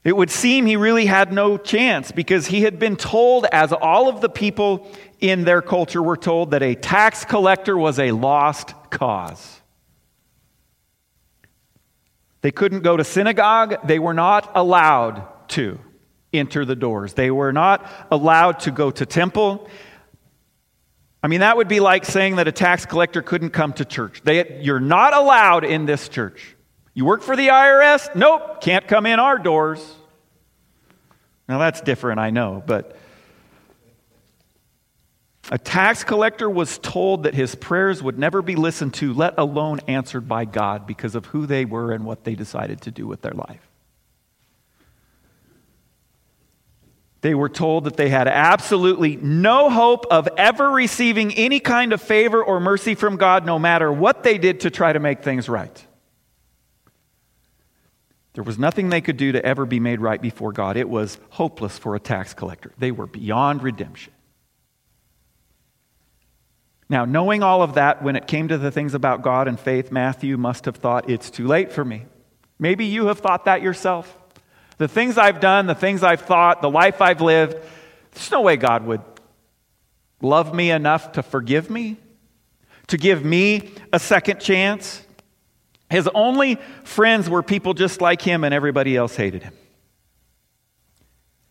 It 0.08 0.16
would 0.16 0.30
seem 0.30 0.64
he 0.64 0.76
really 0.76 1.04
had 1.04 1.34
no 1.34 1.58
chance 1.58 2.12
because 2.12 2.46
he 2.46 2.62
had 2.62 2.78
been 2.78 2.96
told, 2.96 3.44
as 3.52 3.74
all 3.74 4.08
of 4.08 4.22
the 4.22 4.30
people 4.30 4.90
in 5.20 5.44
their 5.44 5.60
culture 5.60 6.02
were 6.02 6.16
told, 6.16 6.52
that 6.52 6.62
a 6.62 6.74
tax 6.74 7.26
collector 7.26 7.76
was 7.76 7.98
a 7.98 8.12
lost 8.12 8.72
cause. 8.88 9.60
They 12.40 12.50
couldn't 12.50 12.80
go 12.80 12.96
to 12.96 13.04
synagogue, 13.04 13.86
they 13.86 13.98
were 13.98 14.14
not 14.14 14.50
allowed 14.54 15.28
to 15.48 15.78
enter 16.32 16.64
the 16.64 16.74
doors, 16.74 17.12
they 17.12 17.30
were 17.30 17.52
not 17.52 17.86
allowed 18.10 18.60
to 18.60 18.70
go 18.70 18.90
to 18.90 19.04
temple. 19.04 19.68
I 21.22 21.28
mean, 21.28 21.40
that 21.40 21.58
would 21.58 21.68
be 21.68 21.80
like 21.80 22.06
saying 22.06 22.36
that 22.36 22.48
a 22.48 22.52
tax 22.52 22.86
collector 22.86 23.20
couldn't 23.20 23.50
come 23.50 23.74
to 23.74 23.84
church. 23.84 24.22
They, 24.24 24.58
you're 24.62 24.80
not 24.80 25.12
allowed 25.12 25.64
in 25.64 25.84
this 25.84 26.08
church. 26.08 26.56
You 26.98 27.04
work 27.04 27.22
for 27.22 27.36
the 27.36 27.46
IRS? 27.46 28.16
Nope, 28.16 28.60
can't 28.60 28.88
come 28.88 29.06
in 29.06 29.20
our 29.20 29.38
doors. 29.38 29.94
Now 31.48 31.58
that's 31.58 31.80
different, 31.80 32.18
I 32.18 32.30
know, 32.30 32.60
but 32.66 32.98
A 35.50 35.58
tax 35.58 36.04
collector 36.04 36.50
was 36.50 36.76
told 36.78 37.22
that 37.22 37.34
his 37.34 37.54
prayers 37.54 38.02
would 38.02 38.18
never 38.18 38.42
be 38.42 38.54
listened 38.54 38.92
to, 38.94 39.14
let 39.14 39.34
alone 39.38 39.80
answered 39.88 40.28
by 40.28 40.44
God, 40.44 40.86
because 40.86 41.14
of 41.14 41.26
who 41.26 41.46
they 41.46 41.64
were 41.64 41.92
and 41.92 42.04
what 42.04 42.24
they 42.24 42.34
decided 42.34 42.82
to 42.82 42.90
do 42.90 43.06
with 43.06 43.22
their 43.22 43.32
life. 43.32 43.66
They 47.22 47.34
were 47.34 47.48
told 47.48 47.84
that 47.84 47.96
they 47.96 48.10
had 48.10 48.28
absolutely 48.28 49.16
no 49.16 49.70
hope 49.70 50.06
of 50.10 50.28
ever 50.36 50.70
receiving 50.70 51.32
any 51.34 51.60
kind 51.60 51.92
of 51.92 52.02
favor 52.02 52.44
or 52.44 52.60
mercy 52.60 52.94
from 52.94 53.16
God, 53.16 53.46
no 53.46 53.58
matter 53.58 53.90
what 53.90 54.22
they 54.22 54.36
did 54.36 54.60
to 54.60 54.70
try 54.70 54.92
to 54.92 55.00
make 55.00 55.22
things 55.22 55.48
right. 55.48 55.84
There 58.38 58.44
was 58.44 58.56
nothing 58.56 58.88
they 58.88 59.00
could 59.00 59.16
do 59.16 59.32
to 59.32 59.44
ever 59.44 59.66
be 59.66 59.80
made 59.80 60.00
right 60.00 60.22
before 60.22 60.52
God. 60.52 60.76
It 60.76 60.88
was 60.88 61.18
hopeless 61.30 61.76
for 61.76 61.96
a 61.96 61.98
tax 61.98 62.34
collector. 62.34 62.70
They 62.78 62.92
were 62.92 63.08
beyond 63.08 63.64
redemption. 63.64 64.12
Now, 66.88 67.04
knowing 67.04 67.42
all 67.42 67.62
of 67.62 67.74
that, 67.74 68.00
when 68.00 68.14
it 68.14 68.28
came 68.28 68.46
to 68.46 68.56
the 68.56 68.70
things 68.70 68.94
about 68.94 69.22
God 69.22 69.48
and 69.48 69.58
faith, 69.58 69.90
Matthew 69.90 70.36
must 70.36 70.66
have 70.66 70.76
thought, 70.76 71.10
it's 71.10 71.30
too 71.30 71.48
late 71.48 71.72
for 71.72 71.84
me. 71.84 72.06
Maybe 72.60 72.84
you 72.84 73.08
have 73.08 73.18
thought 73.18 73.46
that 73.46 73.60
yourself. 73.60 74.16
The 74.76 74.86
things 74.86 75.18
I've 75.18 75.40
done, 75.40 75.66
the 75.66 75.74
things 75.74 76.04
I've 76.04 76.20
thought, 76.20 76.62
the 76.62 76.70
life 76.70 77.02
I've 77.02 77.20
lived, 77.20 77.56
there's 78.12 78.30
no 78.30 78.42
way 78.42 78.56
God 78.56 78.86
would 78.86 79.02
love 80.22 80.54
me 80.54 80.70
enough 80.70 81.10
to 81.14 81.24
forgive 81.24 81.70
me, 81.70 81.96
to 82.86 82.98
give 82.98 83.24
me 83.24 83.72
a 83.92 83.98
second 83.98 84.38
chance. 84.38 85.04
His 85.90 86.08
only 86.14 86.58
friends 86.84 87.30
were 87.30 87.42
people 87.42 87.74
just 87.74 88.00
like 88.00 88.20
him, 88.20 88.44
and 88.44 88.52
everybody 88.52 88.96
else 88.96 89.16
hated 89.16 89.42
him. 89.42 89.54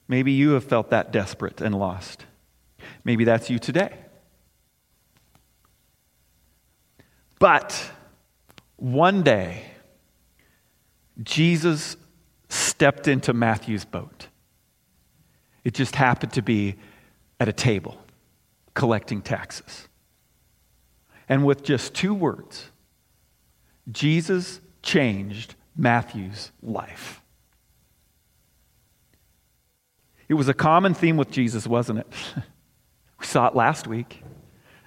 Maybe 0.07 0.31
you 0.31 0.51
have 0.51 0.63
felt 0.63 0.91
that 0.91 1.11
desperate 1.11 1.59
and 1.59 1.75
lost. 1.77 2.25
Maybe 3.03 3.23
that's 3.23 3.49
you 3.49 3.59
today. 3.59 3.93
But 7.39 7.91
one 8.77 9.23
day, 9.23 9.63
Jesus 11.23 11.97
stepped 12.49 13.07
into 13.07 13.33
Matthew's 13.33 13.85
boat. 13.85 14.27
It 15.63 15.73
just 15.73 15.95
happened 15.95 16.33
to 16.33 16.41
be 16.41 16.75
at 17.39 17.49
a 17.49 17.53
table 17.53 17.97
collecting 18.73 19.21
taxes. 19.21 19.87
And 21.27 21.45
with 21.45 21.63
just 21.63 21.93
two 21.93 22.13
words, 22.13 22.71
Jesus 23.91 24.59
changed 24.81 25.55
Matthew's 25.75 26.51
life. 26.61 27.21
It 30.27 30.33
was 30.33 30.49
a 30.49 30.53
common 30.53 30.93
theme 30.93 31.17
with 31.17 31.31
Jesus, 31.31 31.65
wasn't 31.65 31.99
it? 31.99 32.07
we 33.19 33.25
saw 33.25 33.47
it 33.47 33.55
last 33.55 33.87
week, 33.87 34.21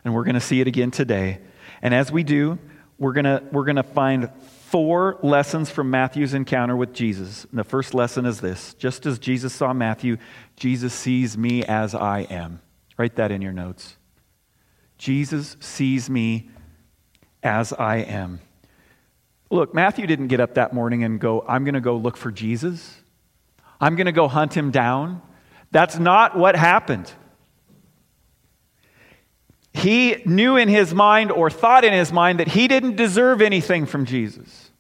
and 0.05 0.15
we're 0.15 0.25
going 0.25 0.35
to 0.35 0.41
see 0.41 0.61
it 0.61 0.67
again 0.67 0.91
today. 0.91 1.41
And 1.81 1.95
as 1.95 2.13
we 2.13 2.25
do, 2.25 2.59
we're 2.99 3.15
going 3.15 3.25
to, 3.25 3.43
we're 3.51 3.65
to 3.73 3.83
find 3.83 4.31
four 4.71 5.19
lessons 5.23 5.71
from 5.71 5.91
Matthew's 5.91 6.35
encounter 6.35 6.77
with 6.77 6.93
Jesus. 6.93 7.47
And 7.51 7.59
the 7.59 7.65
first 7.65 7.95
lesson 7.95 8.27
is 8.27 8.41
this 8.41 8.75
just 8.75 9.07
as 9.07 9.19
Jesus 9.19 9.55
saw 9.55 9.73
Matthew, 9.73 10.19
Jesus 10.57 10.93
sees 10.93 11.39
me 11.39 11.65
as 11.65 11.95
I 11.95 12.21
am. 12.21 12.61
Write 12.99 13.17
that 13.17 13.31
in 13.31 13.41
your 13.41 13.53
notes. 13.53 13.97
Jesus 14.99 15.57
sees 15.61 16.11
me 16.11 16.51
as 17.43 17.73
I 17.73 17.97
am. 17.97 18.41
Look, 19.51 19.75
Matthew 19.75 20.07
didn't 20.07 20.29
get 20.29 20.41
up 20.41 20.55
that 20.55 20.73
morning 20.73 21.03
and 21.03 21.19
go, 21.21 21.45
I'm 21.47 21.65
going 21.65 21.75
to 21.75 21.81
go 21.81 21.97
look 21.97 22.17
for 22.17 22.31
Jesus. 22.31 22.97
I'm 23.81 23.97
going 23.97 24.07
to 24.07 24.13
go 24.13 24.29
hunt 24.29 24.57
him 24.57 24.71
down. 24.71 25.23
That's 25.73 25.99
not 25.99 26.37
what 26.37 26.55
happened. 26.55 27.13
He 29.73 30.23
knew 30.25 30.57
in 30.57 30.69
his 30.69 30.95
mind 30.95 31.31
or 31.33 31.51
thought 31.51 31.85
in 31.85 31.93
his 31.93 32.13
mind 32.13 32.41
that 32.41 32.49
he 32.49 32.69
didn't 32.69 32.97
deserve 32.97 33.41
anything 33.41 33.87
from 33.87 34.05
Jesus. 34.05 34.71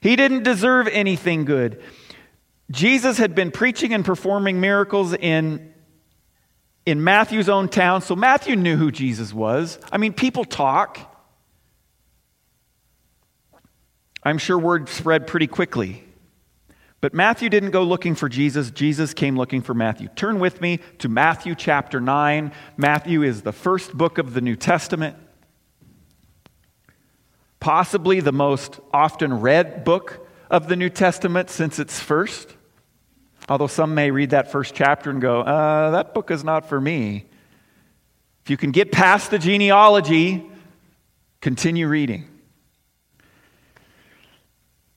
He 0.00 0.16
didn't 0.16 0.42
deserve 0.42 0.88
anything 0.88 1.44
good. 1.44 1.82
Jesus 2.70 3.18
had 3.18 3.34
been 3.34 3.50
preaching 3.50 3.92
and 3.92 4.04
performing 4.04 4.60
miracles 4.60 5.12
in, 5.14 5.72
in 6.86 7.04
Matthew's 7.04 7.48
own 7.48 7.68
town, 7.68 8.02
so 8.02 8.16
Matthew 8.16 8.56
knew 8.56 8.76
who 8.76 8.90
Jesus 8.90 9.32
was. 9.32 9.78
I 9.90 9.98
mean, 9.98 10.12
people 10.12 10.44
talk. 10.44 11.11
I'm 14.22 14.38
sure 14.38 14.58
word 14.58 14.88
spread 14.88 15.26
pretty 15.26 15.46
quickly. 15.46 16.04
But 17.00 17.14
Matthew 17.14 17.48
didn't 17.48 17.72
go 17.72 17.82
looking 17.82 18.14
for 18.14 18.28
Jesus, 18.28 18.70
Jesus 18.70 19.12
came 19.12 19.36
looking 19.36 19.60
for 19.60 19.74
Matthew. 19.74 20.06
Turn 20.14 20.38
with 20.38 20.60
me 20.60 20.78
to 20.98 21.08
Matthew 21.08 21.56
chapter 21.56 22.00
9. 22.00 22.52
Matthew 22.76 23.24
is 23.24 23.42
the 23.42 23.52
first 23.52 23.92
book 23.92 24.18
of 24.18 24.34
the 24.34 24.40
New 24.40 24.54
Testament, 24.54 25.16
possibly 27.58 28.20
the 28.20 28.32
most 28.32 28.78
often 28.92 29.40
read 29.40 29.82
book 29.84 30.28
of 30.48 30.68
the 30.68 30.76
New 30.76 30.90
Testament 30.90 31.50
since 31.50 31.80
its 31.80 31.98
first. 31.98 32.54
Although 33.48 33.66
some 33.66 33.96
may 33.96 34.12
read 34.12 34.30
that 34.30 34.52
first 34.52 34.72
chapter 34.72 35.10
and 35.10 35.20
go, 35.20 35.40
uh, 35.40 35.90
that 35.90 36.14
book 36.14 36.30
is 36.30 36.44
not 36.44 36.68
for 36.68 36.80
me. 36.80 37.24
If 38.44 38.50
you 38.50 38.56
can 38.56 38.70
get 38.70 38.92
past 38.92 39.32
the 39.32 39.38
genealogy, 39.40 40.48
continue 41.40 41.88
reading. 41.88 42.28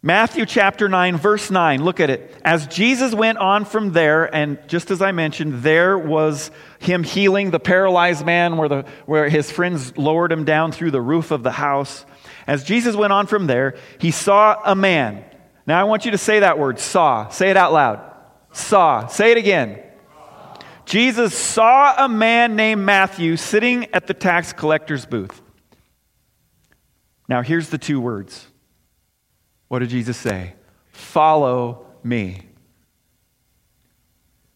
Matthew 0.05 0.45
chapter 0.45 0.87
9, 0.87 1.17
verse 1.17 1.49
9, 1.49 1.83
look 1.83 1.99
at 1.99 2.11
it. 2.11 2.39
As 2.45 2.67
Jesus 2.67 3.15
went 3.15 3.39
on 3.39 3.65
from 3.65 3.91
there, 3.91 4.25
and 4.25 4.59
just 4.67 4.91
as 4.91 5.01
I 5.01 5.11
mentioned, 5.11 5.63
there 5.63 5.97
was 5.97 6.51
him 6.77 7.03
healing 7.03 7.49
the 7.49 7.59
paralyzed 7.59 8.23
man 8.23 8.55
where, 8.57 8.69
the, 8.69 8.85
where 9.07 9.27
his 9.29 9.49
friends 9.49 9.97
lowered 9.97 10.31
him 10.31 10.45
down 10.45 10.71
through 10.71 10.91
the 10.91 11.01
roof 11.01 11.31
of 11.31 11.41
the 11.41 11.53
house. 11.53 12.05
As 12.45 12.63
Jesus 12.63 12.95
went 12.95 13.13
on 13.13 13.25
from 13.25 13.47
there, 13.47 13.77
he 13.97 14.11
saw 14.11 14.61
a 14.63 14.75
man. 14.75 15.25
Now 15.65 15.81
I 15.81 15.85
want 15.85 16.05
you 16.05 16.11
to 16.11 16.19
say 16.19 16.41
that 16.41 16.59
word, 16.59 16.77
saw. 16.77 17.29
Say 17.29 17.49
it 17.49 17.57
out 17.57 17.73
loud. 17.73 17.99
Saw. 18.53 19.07
Say 19.07 19.31
it 19.31 19.39
again. 19.39 19.81
Jesus 20.85 21.35
saw 21.35 22.05
a 22.05 22.07
man 22.07 22.55
named 22.55 22.85
Matthew 22.85 23.37
sitting 23.37 23.91
at 23.91 24.05
the 24.05 24.13
tax 24.13 24.53
collector's 24.53 25.07
booth. 25.07 25.41
Now 27.27 27.41
here's 27.41 27.69
the 27.69 27.79
two 27.79 27.99
words 27.99 28.45
what 29.67 29.79
did 29.79 29.89
Jesus 29.89 30.17
say? 30.17 30.53
Follow 30.91 31.85
me. 32.03 32.41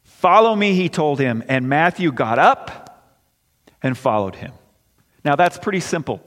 Follow 0.04 0.56
me, 0.56 0.74
he 0.74 0.89
told 0.89 1.20
him. 1.20 1.44
And 1.48 1.70
Matthew 1.70 2.12
got 2.12 2.39
up 2.39 3.08
and 3.82 3.98
followed 3.98 4.36
him. 4.36 4.51
Now 5.24 5.36
that's 5.36 5.58
pretty 5.58 5.80
simple. 5.80 6.22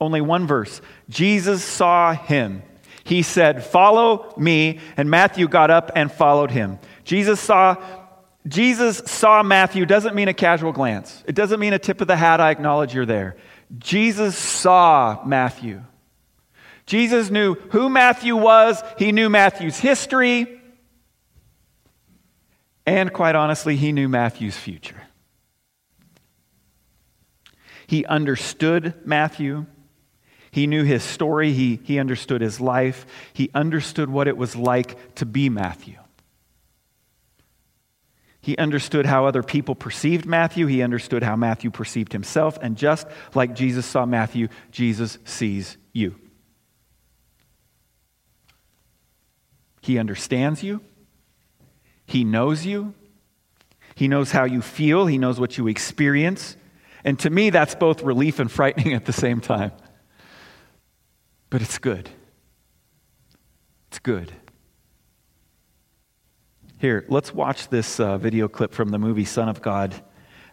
Only 0.00 0.20
one 0.20 0.46
verse. 0.46 0.80
Jesus 1.08 1.64
saw 1.64 2.12
him. 2.12 2.62
He 3.04 3.22
said, 3.22 3.64
Follow 3.64 4.34
me. 4.36 4.80
And 4.96 5.10
Matthew 5.10 5.48
got 5.48 5.70
up 5.70 5.90
and 5.94 6.10
followed 6.10 6.50
him. 6.50 6.78
Jesus 7.04 7.40
saw. 7.40 7.76
Jesus 8.46 8.98
saw 9.06 9.44
Matthew 9.44 9.86
doesn't 9.86 10.16
mean 10.16 10.26
a 10.26 10.34
casual 10.34 10.72
glance. 10.72 11.22
It 11.26 11.36
doesn't 11.36 11.60
mean 11.60 11.72
a 11.72 11.78
tip 11.78 12.00
of 12.00 12.08
the 12.08 12.16
hat, 12.16 12.40
I 12.40 12.50
acknowledge 12.50 12.92
you're 12.92 13.06
there. 13.06 13.36
Jesus 13.78 14.36
saw 14.36 15.22
Matthew. 15.24 15.82
Jesus 16.86 17.30
knew 17.30 17.54
who 17.54 17.88
Matthew 17.88 18.36
was, 18.36 18.82
he 18.98 19.12
knew 19.12 19.28
Matthew's 19.28 19.78
history, 19.78 20.60
and 22.84 23.12
quite 23.12 23.34
honestly, 23.34 23.76
he 23.76 23.92
knew 23.92 24.08
Matthew's 24.08 24.56
future. 24.56 25.00
He 27.86 28.04
understood 28.06 28.94
Matthew. 29.04 29.66
He 30.50 30.66
knew 30.66 30.82
his 30.82 31.02
story. 31.02 31.52
He, 31.52 31.80
he 31.84 31.98
understood 31.98 32.40
his 32.40 32.60
life. 32.60 33.06
He 33.32 33.50
understood 33.54 34.10
what 34.10 34.28
it 34.28 34.36
was 34.36 34.56
like 34.56 35.14
to 35.16 35.26
be 35.26 35.48
Matthew. 35.48 35.98
He 38.40 38.56
understood 38.56 39.06
how 39.06 39.26
other 39.26 39.44
people 39.44 39.76
perceived 39.76 40.26
Matthew. 40.26 40.66
He 40.66 40.82
understood 40.82 41.22
how 41.22 41.36
Matthew 41.36 41.70
perceived 41.70 42.12
himself. 42.12 42.58
And 42.60 42.76
just 42.76 43.06
like 43.34 43.54
Jesus 43.54 43.86
saw 43.86 44.04
Matthew, 44.04 44.48
Jesus 44.72 45.18
sees 45.24 45.76
you. 45.92 46.16
He 49.82 49.98
understands 49.98 50.62
you, 50.62 50.80
He 52.06 52.24
knows 52.24 52.64
you, 52.64 52.94
He 53.94 54.08
knows 54.08 54.32
how 54.32 54.44
you 54.44 54.62
feel, 54.62 55.06
He 55.06 55.18
knows 55.18 55.38
what 55.38 55.58
you 55.58 55.68
experience. 55.68 56.56
And 57.04 57.18
to 57.18 57.30
me, 57.30 57.50
that's 57.50 57.74
both 57.74 58.02
relief 58.02 58.38
and 58.38 58.50
frightening 58.50 58.94
at 58.94 59.04
the 59.04 59.12
same 59.12 59.40
time. 59.40 59.72
But 61.50 61.60
it's 61.60 61.78
good. 61.78 62.08
It's 63.88 63.98
good. 63.98 64.32
Here, 66.78 67.04
let's 67.08 67.34
watch 67.34 67.68
this 67.68 68.00
uh, 68.00 68.18
video 68.18 68.48
clip 68.48 68.72
from 68.72 68.88
the 68.88 68.98
movie 68.98 69.24
Son 69.24 69.48
of 69.48 69.60
God 69.60 69.94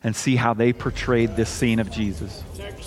and 0.03 0.15
see 0.15 0.35
how 0.35 0.53
they 0.53 0.73
portrayed 0.73 1.35
this 1.35 1.49
scene 1.49 1.79
of 1.79 1.91
Jesus. 1.91 2.43
Jews, 2.55 2.78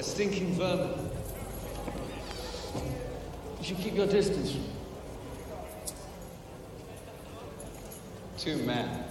A 0.00 0.02
stinking 0.02 0.54
vermin. 0.54 1.10
You 3.58 3.64
should 3.64 3.76
keep 3.76 3.94
your 3.94 4.06
distance. 4.06 4.56
Two 8.38 8.56
men 8.62 9.04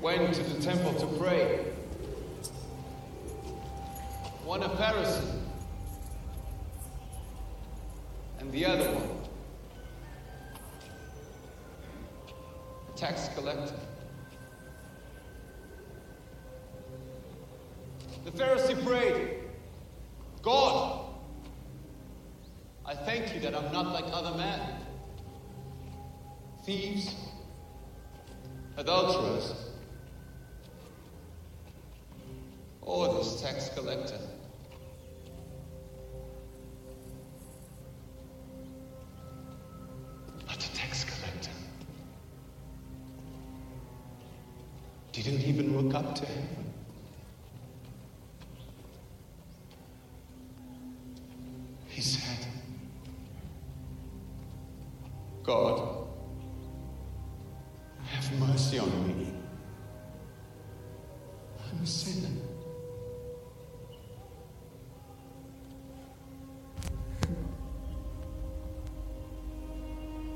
went 0.00 0.32
to 0.32 0.42
the 0.42 0.62
temple 0.62 0.94
to 0.94 1.06
pray. 1.18 1.66
One 4.46 4.62
a 4.62 4.70
Pharisee, 4.70 5.31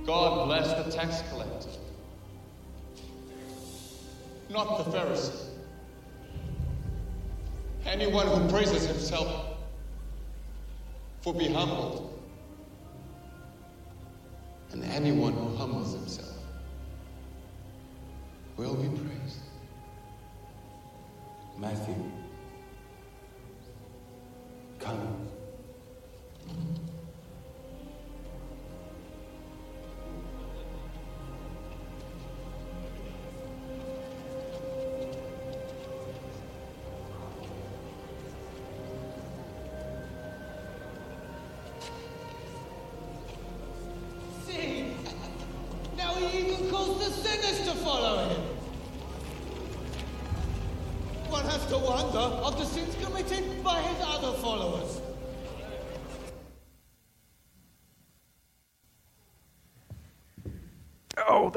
God 0.07 0.47
bless 0.47 0.85
the 0.85 0.93
tax 0.93 1.23
collector, 1.31 1.69
not 4.49 4.85
the 4.85 4.91
Pharisee. 4.97 5.47
Anyone 7.85 8.29
who 8.29 8.49
praises 8.49 8.87
himself 8.87 9.57
will 11.25 11.33
be 11.33 11.49
humbled, 11.49 12.06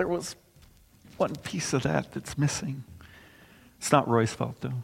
was 0.09 0.35
one 1.17 1.35
piece 1.37 1.73
of 1.73 1.83
that 1.83 2.11
that's 2.13 2.37
missing. 2.37 2.83
It's 3.77 3.91
not 3.91 4.07
Roy's 4.07 4.33
fault, 4.33 4.57
though. 4.61 4.83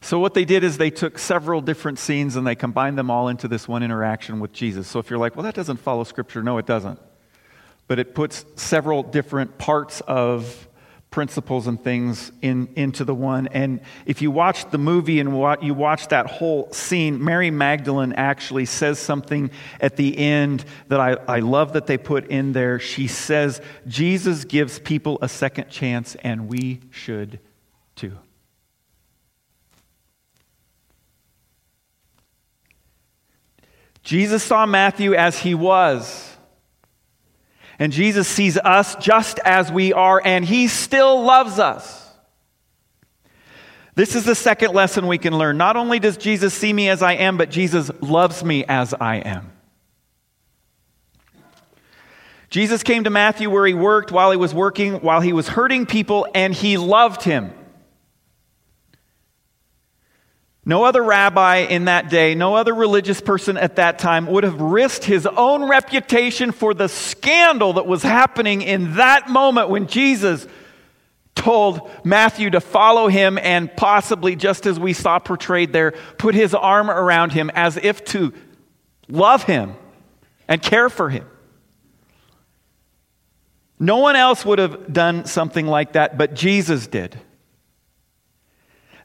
So, 0.00 0.18
what 0.18 0.34
they 0.34 0.44
did 0.44 0.62
is 0.62 0.78
they 0.78 0.90
took 0.90 1.18
several 1.18 1.60
different 1.60 1.98
scenes 1.98 2.36
and 2.36 2.46
they 2.46 2.54
combined 2.54 2.98
them 2.98 3.10
all 3.10 3.28
into 3.28 3.48
this 3.48 3.66
one 3.66 3.82
interaction 3.82 4.40
with 4.40 4.52
Jesus. 4.52 4.86
So, 4.86 4.98
if 4.98 5.10
you're 5.10 5.18
like, 5.18 5.36
well, 5.36 5.42
that 5.44 5.54
doesn't 5.54 5.78
follow 5.78 6.04
Scripture, 6.04 6.42
no, 6.42 6.58
it 6.58 6.66
doesn't. 6.66 7.00
But 7.88 7.98
it 7.98 8.14
puts 8.14 8.44
several 8.56 9.02
different 9.02 9.58
parts 9.58 10.02
of 10.02 10.68
principles 11.16 11.66
and 11.66 11.82
things 11.82 12.30
in, 12.42 12.68
into 12.76 13.02
the 13.02 13.14
one. 13.14 13.46
And 13.46 13.80
if 14.04 14.20
you 14.20 14.30
watch 14.30 14.70
the 14.70 14.76
movie 14.76 15.18
and 15.18 15.32
what 15.32 15.62
you 15.62 15.72
watch 15.72 16.08
that 16.08 16.26
whole 16.26 16.70
scene, 16.74 17.24
Mary 17.24 17.50
Magdalene 17.50 18.12
actually 18.12 18.66
says 18.66 18.98
something 18.98 19.50
at 19.80 19.96
the 19.96 20.18
end 20.18 20.66
that 20.88 21.00
I, 21.00 21.16
I 21.26 21.38
love 21.38 21.72
that 21.72 21.86
they 21.86 21.96
put 21.96 22.26
in 22.26 22.52
there. 22.52 22.78
She 22.78 23.06
says, 23.06 23.62
Jesus 23.86 24.44
gives 24.44 24.78
people 24.78 25.18
a 25.22 25.28
second 25.30 25.70
chance, 25.70 26.16
and 26.16 26.48
we 26.48 26.80
should 26.90 27.40
too. 27.94 28.12
Jesus 34.02 34.42
saw 34.42 34.66
Matthew 34.66 35.14
as 35.14 35.38
he 35.38 35.54
was. 35.54 36.35
And 37.78 37.92
Jesus 37.92 38.26
sees 38.26 38.56
us 38.56 38.96
just 38.96 39.38
as 39.40 39.70
we 39.70 39.92
are, 39.92 40.20
and 40.24 40.44
he 40.44 40.68
still 40.68 41.22
loves 41.22 41.58
us. 41.58 42.04
This 43.94 44.14
is 44.14 44.24
the 44.24 44.34
second 44.34 44.74
lesson 44.74 45.06
we 45.06 45.18
can 45.18 45.36
learn. 45.36 45.56
Not 45.56 45.76
only 45.76 45.98
does 45.98 46.16
Jesus 46.16 46.52
see 46.52 46.72
me 46.72 46.88
as 46.88 47.02
I 47.02 47.14
am, 47.14 47.38
but 47.38 47.50
Jesus 47.50 47.90
loves 48.00 48.44
me 48.44 48.64
as 48.64 48.92
I 48.94 49.16
am. 49.16 49.52
Jesus 52.50 52.82
came 52.82 53.04
to 53.04 53.10
Matthew 53.10 53.50
where 53.50 53.66
he 53.66 53.74
worked 53.74 54.12
while 54.12 54.30
he 54.30 54.36
was 54.36 54.54
working, 54.54 54.94
while 55.00 55.20
he 55.20 55.32
was 55.32 55.48
hurting 55.48 55.86
people, 55.86 56.26
and 56.34 56.54
he 56.54 56.76
loved 56.76 57.22
him. 57.22 57.52
No 60.68 60.82
other 60.82 61.02
rabbi 61.02 61.58
in 61.58 61.84
that 61.84 62.10
day, 62.10 62.34
no 62.34 62.56
other 62.56 62.74
religious 62.74 63.20
person 63.20 63.56
at 63.56 63.76
that 63.76 64.00
time 64.00 64.26
would 64.26 64.42
have 64.42 64.60
risked 64.60 65.04
his 65.04 65.24
own 65.24 65.68
reputation 65.68 66.50
for 66.50 66.74
the 66.74 66.88
scandal 66.88 67.74
that 67.74 67.86
was 67.86 68.02
happening 68.02 68.62
in 68.62 68.96
that 68.96 69.30
moment 69.30 69.70
when 69.70 69.86
Jesus 69.86 70.44
told 71.36 71.88
Matthew 72.02 72.50
to 72.50 72.60
follow 72.60 73.06
him 73.06 73.38
and 73.38 73.74
possibly, 73.76 74.34
just 74.34 74.66
as 74.66 74.80
we 74.80 74.92
saw 74.92 75.20
portrayed 75.20 75.72
there, 75.72 75.92
put 76.18 76.34
his 76.34 76.52
arm 76.52 76.90
around 76.90 77.30
him 77.30 77.48
as 77.54 77.76
if 77.76 78.04
to 78.06 78.32
love 79.08 79.44
him 79.44 79.76
and 80.48 80.60
care 80.60 80.90
for 80.90 81.10
him. 81.10 81.28
No 83.78 83.98
one 83.98 84.16
else 84.16 84.44
would 84.44 84.58
have 84.58 84.92
done 84.92 85.26
something 85.26 85.68
like 85.68 85.92
that, 85.92 86.18
but 86.18 86.34
Jesus 86.34 86.88
did. 86.88 87.20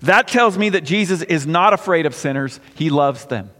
That 0.01 0.27
tells 0.27 0.57
me 0.57 0.69
that 0.69 0.81
Jesus 0.83 1.21
is 1.21 1.45
not 1.45 1.73
afraid 1.73 2.05
of 2.05 2.15
sinners, 2.15 2.59
he 2.75 2.89
loves 2.89 3.25
them. 3.25 3.51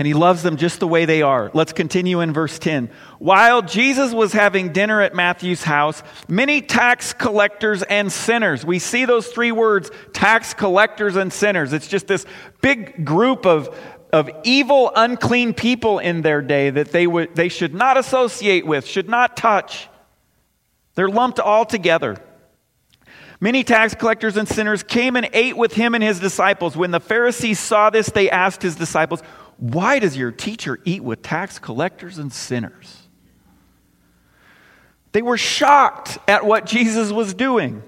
And 0.00 0.06
he 0.06 0.14
loves 0.14 0.42
them 0.42 0.56
just 0.56 0.80
the 0.80 0.88
way 0.88 1.04
they 1.04 1.20
are. 1.20 1.50
Let's 1.52 1.74
continue 1.74 2.20
in 2.20 2.32
verse 2.32 2.58
10. 2.58 2.88
While 3.18 3.60
Jesus 3.60 4.14
was 4.14 4.32
having 4.32 4.72
dinner 4.72 5.02
at 5.02 5.14
Matthew's 5.14 5.62
house, 5.62 6.02
many 6.26 6.62
tax 6.62 7.12
collectors 7.12 7.82
and 7.82 8.10
sinners, 8.10 8.64
we 8.64 8.78
see 8.78 9.04
those 9.04 9.28
three 9.28 9.52
words, 9.52 9.90
tax 10.14 10.54
collectors 10.54 11.16
and 11.16 11.30
sinners. 11.30 11.74
It's 11.74 11.86
just 11.86 12.06
this 12.06 12.24
big 12.62 13.04
group 13.04 13.44
of, 13.44 13.78
of 14.10 14.30
evil, 14.42 14.90
unclean 14.96 15.52
people 15.52 15.98
in 15.98 16.22
their 16.22 16.40
day 16.40 16.70
that 16.70 16.92
they, 16.92 17.06
would, 17.06 17.36
they 17.36 17.50
should 17.50 17.74
not 17.74 17.98
associate 17.98 18.64
with, 18.64 18.86
should 18.86 19.10
not 19.10 19.36
touch. 19.36 19.86
They're 20.94 21.10
lumped 21.10 21.40
all 21.40 21.66
together. 21.66 22.16
Many 23.40 23.64
tax 23.64 23.94
collectors 23.94 24.36
and 24.36 24.46
sinners 24.46 24.82
came 24.82 25.16
and 25.16 25.28
ate 25.32 25.56
with 25.56 25.72
him 25.72 25.94
and 25.94 26.04
his 26.04 26.20
disciples. 26.20 26.76
When 26.76 26.90
the 26.90 27.00
Pharisees 27.00 27.58
saw 27.58 27.88
this, 27.88 28.08
they 28.08 28.30
asked 28.30 28.62
his 28.62 28.76
disciples, 28.76 29.22
Why 29.56 29.98
does 29.98 30.16
your 30.16 30.30
teacher 30.30 30.78
eat 30.84 31.02
with 31.02 31.22
tax 31.22 31.58
collectors 31.58 32.18
and 32.18 32.30
sinners? 32.30 33.08
They 35.12 35.22
were 35.22 35.38
shocked 35.38 36.18
at 36.28 36.44
what 36.44 36.66
Jesus 36.66 37.10
was 37.10 37.32
doing. 37.32 37.82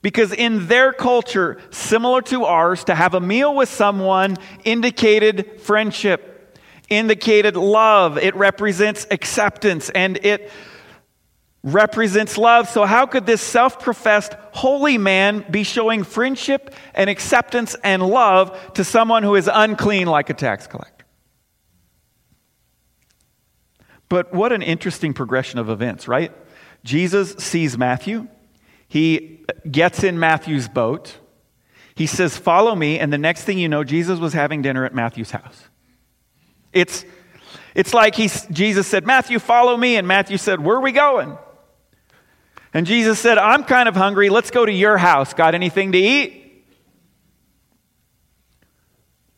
Because 0.00 0.32
in 0.32 0.68
their 0.68 0.92
culture, 0.92 1.58
similar 1.70 2.22
to 2.22 2.44
ours, 2.44 2.84
to 2.84 2.94
have 2.94 3.14
a 3.14 3.20
meal 3.20 3.54
with 3.54 3.68
someone 3.68 4.36
indicated 4.64 5.60
friendship, 5.60 6.56
indicated 6.88 7.56
love. 7.56 8.16
It 8.16 8.36
represents 8.36 9.06
acceptance 9.10 9.90
and 9.90 10.18
it 10.24 10.52
represents 11.62 12.38
love. 12.38 12.68
So, 12.68 12.84
how 12.84 13.06
could 13.06 13.26
this 13.26 13.42
self 13.42 13.80
professed 13.80 14.34
holy 14.52 14.98
man 14.98 15.44
be 15.50 15.62
showing 15.62 16.04
friendship 16.04 16.74
and 16.94 17.10
acceptance 17.10 17.76
and 17.82 18.02
love 18.02 18.74
to 18.74 18.84
someone 18.84 19.22
who 19.22 19.34
is 19.34 19.48
unclean 19.52 20.06
like 20.06 20.30
a 20.30 20.34
tax 20.34 20.66
collector? 20.66 21.04
But 24.08 24.32
what 24.32 24.52
an 24.52 24.62
interesting 24.62 25.12
progression 25.12 25.58
of 25.58 25.68
events, 25.68 26.08
right? 26.08 26.32
Jesus 26.84 27.34
sees 27.34 27.76
Matthew. 27.76 28.28
He 28.88 29.44
gets 29.70 30.02
in 30.02 30.18
Matthew's 30.18 30.68
boat. 30.68 31.18
He 31.94 32.06
says, 32.06 32.36
Follow 32.36 32.74
me. 32.74 32.98
And 32.98 33.12
the 33.12 33.18
next 33.18 33.44
thing 33.44 33.58
you 33.58 33.68
know, 33.68 33.84
Jesus 33.84 34.18
was 34.18 34.32
having 34.32 34.62
dinner 34.62 34.84
at 34.84 34.94
Matthew's 34.94 35.30
house. 35.30 35.68
It's, 36.72 37.04
it's 37.74 37.92
like 37.92 38.14
he, 38.14 38.30
Jesus 38.50 38.86
said, 38.86 39.04
Matthew, 39.04 39.38
follow 39.38 39.76
me. 39.76 39.96
And 39.96 40.06
Matthew 40.06 40.38
said, 40.38 40.60
Where 40.64 40.76
are 40.76 40.80
we 40.80 40.92
going? 40.92 41.36
And 42.74 42.86
Jesus 42.86 43.18
said, 43.18 43.38
I'm 43.38 43.64
kind 43.64 43.88
of 43.88 43.96
hungry. 43.96 44.28
Let's 44.28 44.50
go 44.50 44.66
to 44.66 44.72
your 44.72 44.98
house. 44.98 45.34
Got 45.34 45.54
anything 45.54 45.92
to 45.92 45.98
eat? 45.98 46.66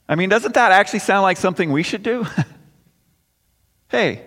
I 0.08 0.16
mean, 0.16 0.28
doesn't 0.28 0.54
that 0.54 0.72
actually 0.72 0.98
sound 0.98 1.22
like 1.22 1.36
something 1.36 1.70
we 1.70 1.84
should 1.84 2.02
do? 2.02 2.26
hey, 3.88 4.24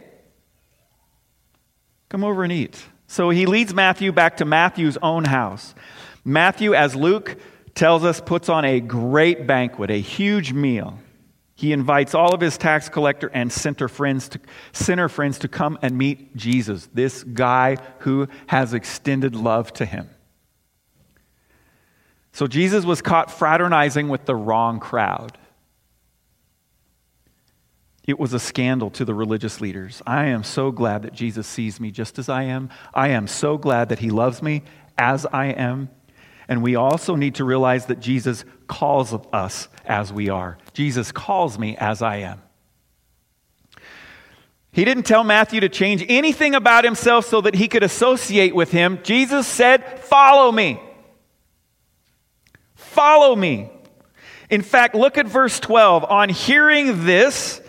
come 2.08 2.24
over 2.24 2.44
and 2.44 2.54
eat. 2.54 2.82
So 3.08 3.30
he 3.30 3.46
leads 3.46 3.74
Matthew 3.74 4.14
back 4.14 4.38
to 4.38 4.46
Matthew's 4.46 4.98
own 5.02 5.26
house. 5.26 5.76
Matthew, 6.24 6.74
as 6.74 6.96
Luke 6.96 7.36
tells 7.76 8.06
us, 8.06 8.22
puts 8.22 8.48
on 8.48 8.64
a 8.64 8.80
great 8.80 9.46
banquet, 9.46 9.92
a 9.92 10.00
huge 10.00 10.54
meal. 10.54 10.98
He 11.56 11.72
invites 11.72 12.16
all 12.16 12.34
of 12.34 12.42
his 12.42 12.58
tax 12.58 12.90
collector 12.90 13.30
and 13.34 13.52
sinner 13.52 13.88
friends 13.88 14.28
to, 14.30 14.40
sinner 14.72 15.08
friends 15.08 15.40
to 15.40 15.48
come 15.48 15.78
and 15.82 15.98
meet 15.98 16.36
Jesus, 16.36 16.90
this 16.94 17.24
guy 17.24 17.78
who 18.00 18.28
has 18.48 18.74
extended 18.74 19.36
love 19.36 19.72
to 19.74 19.86
him. 19.86 20.10
So 22.32 22.48
Jesus 22.48 22.84
was 22.84 23.02
caught 23.02 23.30
fraternizing 23.30 24.10
with 24.10 24.26
the 24.26 24.36
wrong 24.36 24.80
crowd. 24.80 25.38
It 28.06 28.20
was 28.20 28.34
a 28.34 28.40
scandal 28.40 28.90
to 28.92 29.06
the 29.06 29.14
religious 29.14 29.62
leaders. 29.62 30.02
I 30.06 30.26
am 30.26 30.44
so 30.44 30.72
glad 30.72 31.04
that 31.04 31.14
Jesus 31.14 31.48
sees 31.48 31.80
me 31.80 31.92
just 31.92 32.20
as 32.20 32.28
I 32.28 32.44
am. 32.44 32.70
I 32.94 33.10
am 33.10 33.28
so 33.28 33.58
glad 33.58 33.90
that 33.90 34.00
he 34.00 34.10
loves 34.10 34.42
me 34.42 34.64
as 34.98 35.26
I 35.28 35.46
am. 35.48 35.90
And 36.48 36.62
we 36.62 36.76
also 36.76 37.16
need 37.16 37.36
to 37.36 37.46
realize 37.46 37.86
that 37.86 38.02
Jesus 38.02 38.44
calls 38.74 39.14
us 39.32 39.68
as 39.86 40.12
we 40.12 40.30
are. 40.30 40.58
Jesus 40.74 41.12
calls 41.12 41.60
me 41.60 41.78
as 41.78 42.02
I 42.02 42.18
am. 42.18 42.42
He 44.72 44.84
didn't 44.84 45.04
tell 45.04 45.24
Matthew 45.24 45.60
to 45.60 45.70
change 45.70 46.04
anything 46.10 46.56
about 46.56 46.84
himself 46.84 47.28
so 47.28 47.40
that 47.42 47.54
he 47.54 47.68
could 47.68 47.84
associate 47.84 48.56
with 48.56 48.72
him. 48.72 49.00
Jesus 49.04 49.46
said, 49.46 50.00
Follow 50.00 50.52
me. 50.52 50.82
Follow 52.74 53.36
me. 53.36 53.70
In 54.50 54.64
fact, 54.64 54.96
look 54.96 55.20
at 55.20 55.28
verse 55.28 55.60
12. 55.60 56.06
On 56.06 56.30
hearing 56.30 57.06
this, 57.06 57.62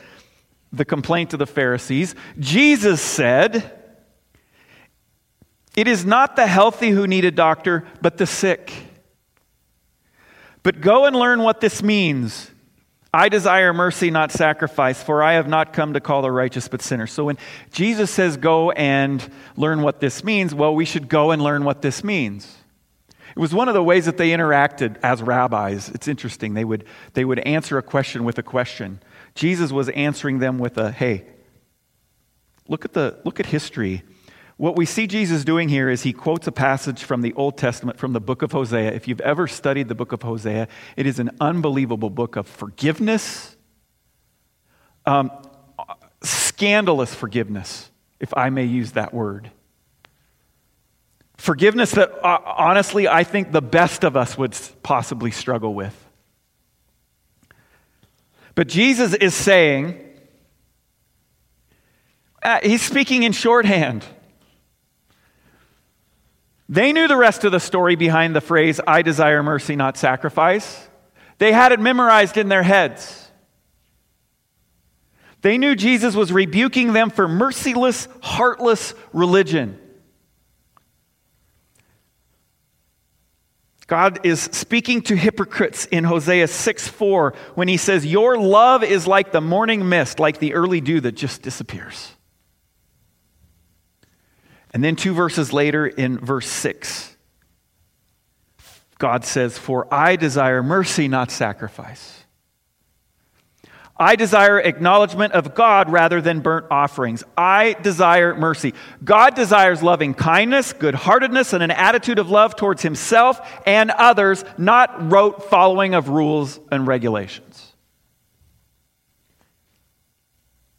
the 0.73 0.87
complaint 0.87 1.35
of 1.35 1.39
the 1.39 1.47
Pharisees, 1.47 2.15
Jesus 2.39 3.03
said, 3.03 3.79
It 5.77 5.87
is 5.87 6.07
not 6.07 6.37
the 6.37 6.47
healthy 6.47 6.89
who 6.89 7.07
need 7.07 7.27
a 7.27 7.31
doctor, 7.31 7.85
but 8.01 8.17
the 8.17 8.27
sick. 8.27 8.73
But 10.65 10.81
go 10.81 11.05
and 11.05 11.15
learn 11.15 11.43
what 11.43 11.61
this 11.61 11.83
means. 11.83 12.51
I 13.13 13.29
desire 13.29 13.73
mercy, 13.73 14.11
not 14.11 14.33
sacrifice, 14.33 15.01
for 15.01 15.23
I 15.23 15.35
have 15.35 15.47
not 15.47 15.73
come 15.73 15.93
to 15.93 16.01
call 16.01 16.23
the 16.23 16.33
righteous, 16.33 16.67
but 16.67 16.83
sinners. 16.83 17.13
So 17.13 17.27
when 17.27 17.39
Jesus 17.71 18.11
says 18.11 18.37
go 18.37 18.73
and 18.73 19.25
learn 19.57 19.83
what 19.83 20.01
this 20.01 20.25
means, 20.25 20.53
well, 20.53 20.75
we 20.75 20.85
should 20.85 21.09
go 21.09 21.31
and 21.31 21.41
learn 21.41 21.65
what 21.65 21.81
this 21.81 22.03
means. 22.03 22.57
It 23.37 23.39
was 23.39 23.55
one 23.55 23.69
of 23.69 23.75
the 23.75 23.83
ways 23.83 24.07
that 24.07 24.17
they 24.17 24.31
interacted 24.31 24.97
as 25.03 25.23
rabbis. 25.23 25.91
It's 25.91 26.09
interesting. 26.09 26.55
They 26.55 26.65
would, 26.65 26.85
they 27.13 27.25
would 27.25 27.41
answer 27.41 27.79
a 27.79 27.83
question 27.83 28.25
with 28.25 28.39
a 28.39 28.43
question. 28.43 29.01
Jesus 29.35 29.71
was 29.71 29.89
answering 29.91 30.39
them 30.39 30.59
with 30.59 30.79
a, 30.79 30.91
hey, 30.91 31.25
look 32.69 32.85
at, 32.85 32.95
the, 32.95 33.21
look 33.25 33.39
at 33.39 33.47
history. 33.47 34.03
What 34.57 34.77
we 34.77 34.87
see 34.87 35.09
Jesus 35.09 35.45
doing 35.45 35.69
here 35.69 35.91
is 35.91 36.03
he 36.03 36.13
quotes 36.13 36.47
a 36.47 36.53
passage 36.53 37.03
from 37.03 37.23
the 37.23 37.33
Old 37.35 37.59
Testament, 37.59 37.99
from 37.99 38.13
the 38.13 38.21
book 38.21 38.43
of 38.43 38.53
Hosea. 38.53 38.93
If 38.93 39.09
you've 39.09 39.21
ever 39.21 39.49
studied 39.49 39.89
the 39.89 39.97
book 39.97 40.13
of 40.13 40.23
Hosea, 40.23 40.69
it 40.97 41.07
is 41.07 41.19
an 41.19 41.31
unbelievable 41.41 42.11
book 42.11 42.37
of 42.37 42.47
forgiveness, 42.47 43.57
um, 45.07 45.33
scandalous 46.23 47.13
forgiveness, 47.13 47.91
if 48.21 48.33
I 48.37 48.51
may 48.51 48.65
use 48.65 48.93
that 48.93 49.13
word. 49.13 49.51
Forgiveness 51.37 51.91
that, 51.93 52.13
uh, 52.25 52.39
honestly, 52.45 53.09
I 53.09 53.25
think 53.25 53.51
the 53.51 53.61
best 53.61 54.05
of 54.05 54.17
us 54.17 54.39
would 54.39 54.57
possibly 54.85 55.33
struggle 55.33 55.75
with. 55.75 56.01
But 58.55 58.69
Jesus 58.69 59.15
is 59.15 59.35
saying, 59.35 60.01
uh, 62.41 62.61
he's 62.63 62.83
speaking 62.83 63.25
in 63.25 63.33
shorthand. 63.33 64.05
They 66.69 66.93
knew 66.93 67.09
the 67.09 67.17
rest 67.17 67.45
of 67.45 67.53
the 67.53 67.61
story 67.61 67.95
behind 67.95 68.35
the 68.35 68.41
phrase, 68.41 68.81
I 68.87 69.03
desire 69.03 69.43
mercy, 69.43 69.77
not 69.77 69.97
sacrifice. 69.97 70.89
They 71.39 71.53
had 71.53 71.73
it 71.73 71.81
memorized 71.81 72.37
in 72.37 72.49
their 72.49 72.63
heads. 72.63 73.29
They 75.43 75.59
knew 75.59 75.75
Jesus 75.75 76.15
was 76.15 76.33
rebuking 76.33 76.95
them 76.95 77.11
for 77.11 77.29
merciless, 77.29 78.09
heartless 78.23 78.95
religion. 79.13 79.79
God 83.87 84.25
is 84.25 84.41
speaking 84.41 85.03
to 85.03 85.17
hypocrites 85.17 85.85
in 85.85 86.05
Hosea 86.05 86.49
6 86.49 86.89
4 86.89 87.35
when 87.55 87.69
he 87.69 87.77
says, 87.77 88.07
Your 88.07 88.39
love 88.39 88.83
is 88.83 89.07
like 89.07 89.33
the 89.33 89.43
morning 89.43 89.87
mist, 89.87 90.19
like 90.19 90.39
the 90.39 90.55
early 90.55 90.81
dew 90.81 91.01
that 91.01 91.13
just 91.13 91.43
disappears. 91.43 92.14
And 94.75 94.83
then 94.83 94.97
two 94.97 95.15
verses 95.15 95.53
later 95.53 95.87
in 95.87 96.19
verse 96.19 96.49
6, 96.49 97.17
God 98.99 99.25
says, 99.25 99.57
For 99.57 99.87
I 99.95 100.17
desire 100.17 100.65
mercy, 100.65 101.07
not 101.07 101.31
sacrifice. 101.31 102.25
I 103.97 104.17
desire 104.17 104.59
acknowledgement 104.59 105.35
of 105.35 105.55
God 105.55 105.89
rather 105.89 106.21
than 106.21 106.41
burnt 106.41 106.67
offerings. 106.73 107.23
I 107.39 107.75
desire 107.75 108.35
mercy. 108.35 108.75
God 109.05 109.37
desires 109.37 109.85
loving 109.85 110.13
kindness, 110.13 110.73
good 110.73 110.97
heartedness, 110.97 111.53
and 111.53 111.63
an 111.63 111.71
attitude 111.71 112.19
of 112.19 112.29
love 112.29 112.57
towards 112.57 112.83
himself 112.83 113.41
and 113.65 113.93
others, 113.93 114.45
not 114.59 115.13
rote 115.13 115.45
following 115.45 115.95
of 115.95 116.09
rules 116.09 116.59
and 116.73 116.89
regulations. 116.89 117.73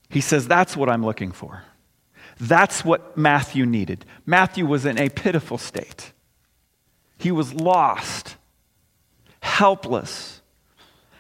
He 0.10 0.20
says, 0.20 0.46
That's 0.46 0.76
what 0.76 0.90
I'm 0.90 1.06
looking 1.06 1.32
for. 1.32 1.64
That's 2.40 2.84
what 2.84 3.18
Matthew 3.18 3.66
needed. 3.66 4.06
Matthew 4.26 4.66
was 4.66 4.86
in 4.86 4.98
a 4.98 5.10
pitiful 5.10 5.58
state, 5.58 6.12
he 7.18 7.32
was 7.32 7.54
lost, 7.54 8.36
helpless 9.40 10.42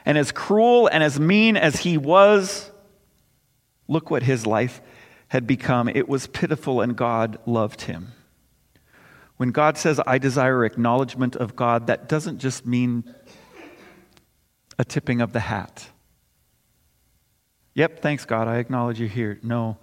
and 0.05 0.17
as 0.17 0.31
cruel 0.31 0.87
and 0.87 1.03
as 1.03 1.19
mean 1.19 1.57
as 1.57 1.77
he 1.77 1.97
was, 1.97 2.71
look 3.87 4.11
what 4.11 4.23
his 4.23 4.45
life 4.45 4.81
had 5.29 5.47
become. 5.47 5.89
It 5.89 6.07
was 6.07 6.27
pitiful, 6.27 6.79
and 6.79 6.95
God 6.95 7.39
loved 7.45 7.81
him. 7.81 8.11
When 9.37 9.49
God 9.49 9.77
says, 9.77 9.99
I 10.05 10.19
desire 10.19 10.63
acknowledgement 10.63 11.35
of 11.35 11.55
God, 11.55 11.87
that 11.87 12.07
doesn't 12.07 12.37
just 12.37 12.65
mean 12.65 13.03
a 14.77 14.85
tipping 14.85 15.21
of 15.21 15.33
the 15.33 15.39
hat. 15.39 15.89
Yep, 17.73 18.01
thanks, 18.01 18.23
God, 18.23 18.47
I 18.47 18.57
acknowledge 18.57 18.99
you 18.99 19.07
here. 19.07 19.39
No. 19.41 19.77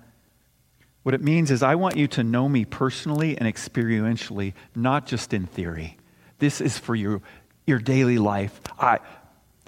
What 1.03 1.15
it 1.15 1.23
means 1.23 1.51
is, 1.51 1.63
I 1.63 1.75
want 1.75 1.97
you 1.97 2.07
to 2.09 2.23
know 2.23 2.49
me 2.49 2.65
personally 2.65 3.37
and 3.37 3.53
experientially, 3.53 4.55
not 4.75 5.07
just 5.07 5.35
in 5.35 5.47
theory. 5.47 5.97
This 6.39 6.61
is 6.61 6.79
for 6.79 6.95
your, 6.95 7.23
your 7.67 7.79
daily 7.79 8.19
life. 8.19 8.61
I, 8.79 9.01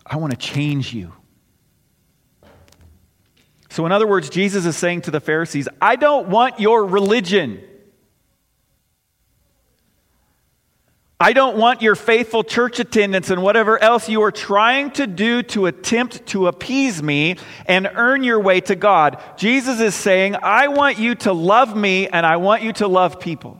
I 0.07 0.17
want 0.17 0.33
to 0.33 0.39
change 0.39 0.95
you. 0.95 1.13
So, 3.69 3.85
in 3.87 3.93
other 3.93 4.07
words, 4.07 4.31
Jesus 4.31 4.67
is 4.67 4.77
saying 4.77 5.03
to 5.03 5.11
the 5.11 5.19
Pharisees, 5.19 5.69
I 5.83 5.97
don't 5.97 6.29
want 6.29 6.61
your 6.61 6.85
religion. 6.85 7.61
I 11.25 11.33
don't 11.33 11.57
want 11.57 11.81
your 11.81 11.95
faithful 11.95 12.45
church 12.45 12.81
attendance 12.81 13.31
and 13.31 13.43
whatever 13.43 13.83
else 13.83 14.11
you 14.11 14.21
are 14.25 14.31
trying 14.31 14.91
to 14.91 15.07
do 15.07 15.43
to 15.45 15.65
attempt 15.65 16.27
to 16.27 16.49
appease 16.49 17.03
me 17.03 17.37
and 17.65 17.91
earn 17.95 18.23
your 18.23 18.39
way 18.41 18.61
to 18.61 18.77
God. 18.77 19.19
Jesus 19.39 19.81
is 19.81 19.95
saying, 19.95 20.37
I 20.43 20.69
want 20.69 20.99
you 20.99 21.15
to 21.15 21.33
love 21.33 21.75
me 21.75 22.09
and 22.09 22.27
I 22.27 22.37
want 22.37 22.63
you 22.63 22.75
to 22.75 22.89
love 22.89 23.21
people. 23.21 23.59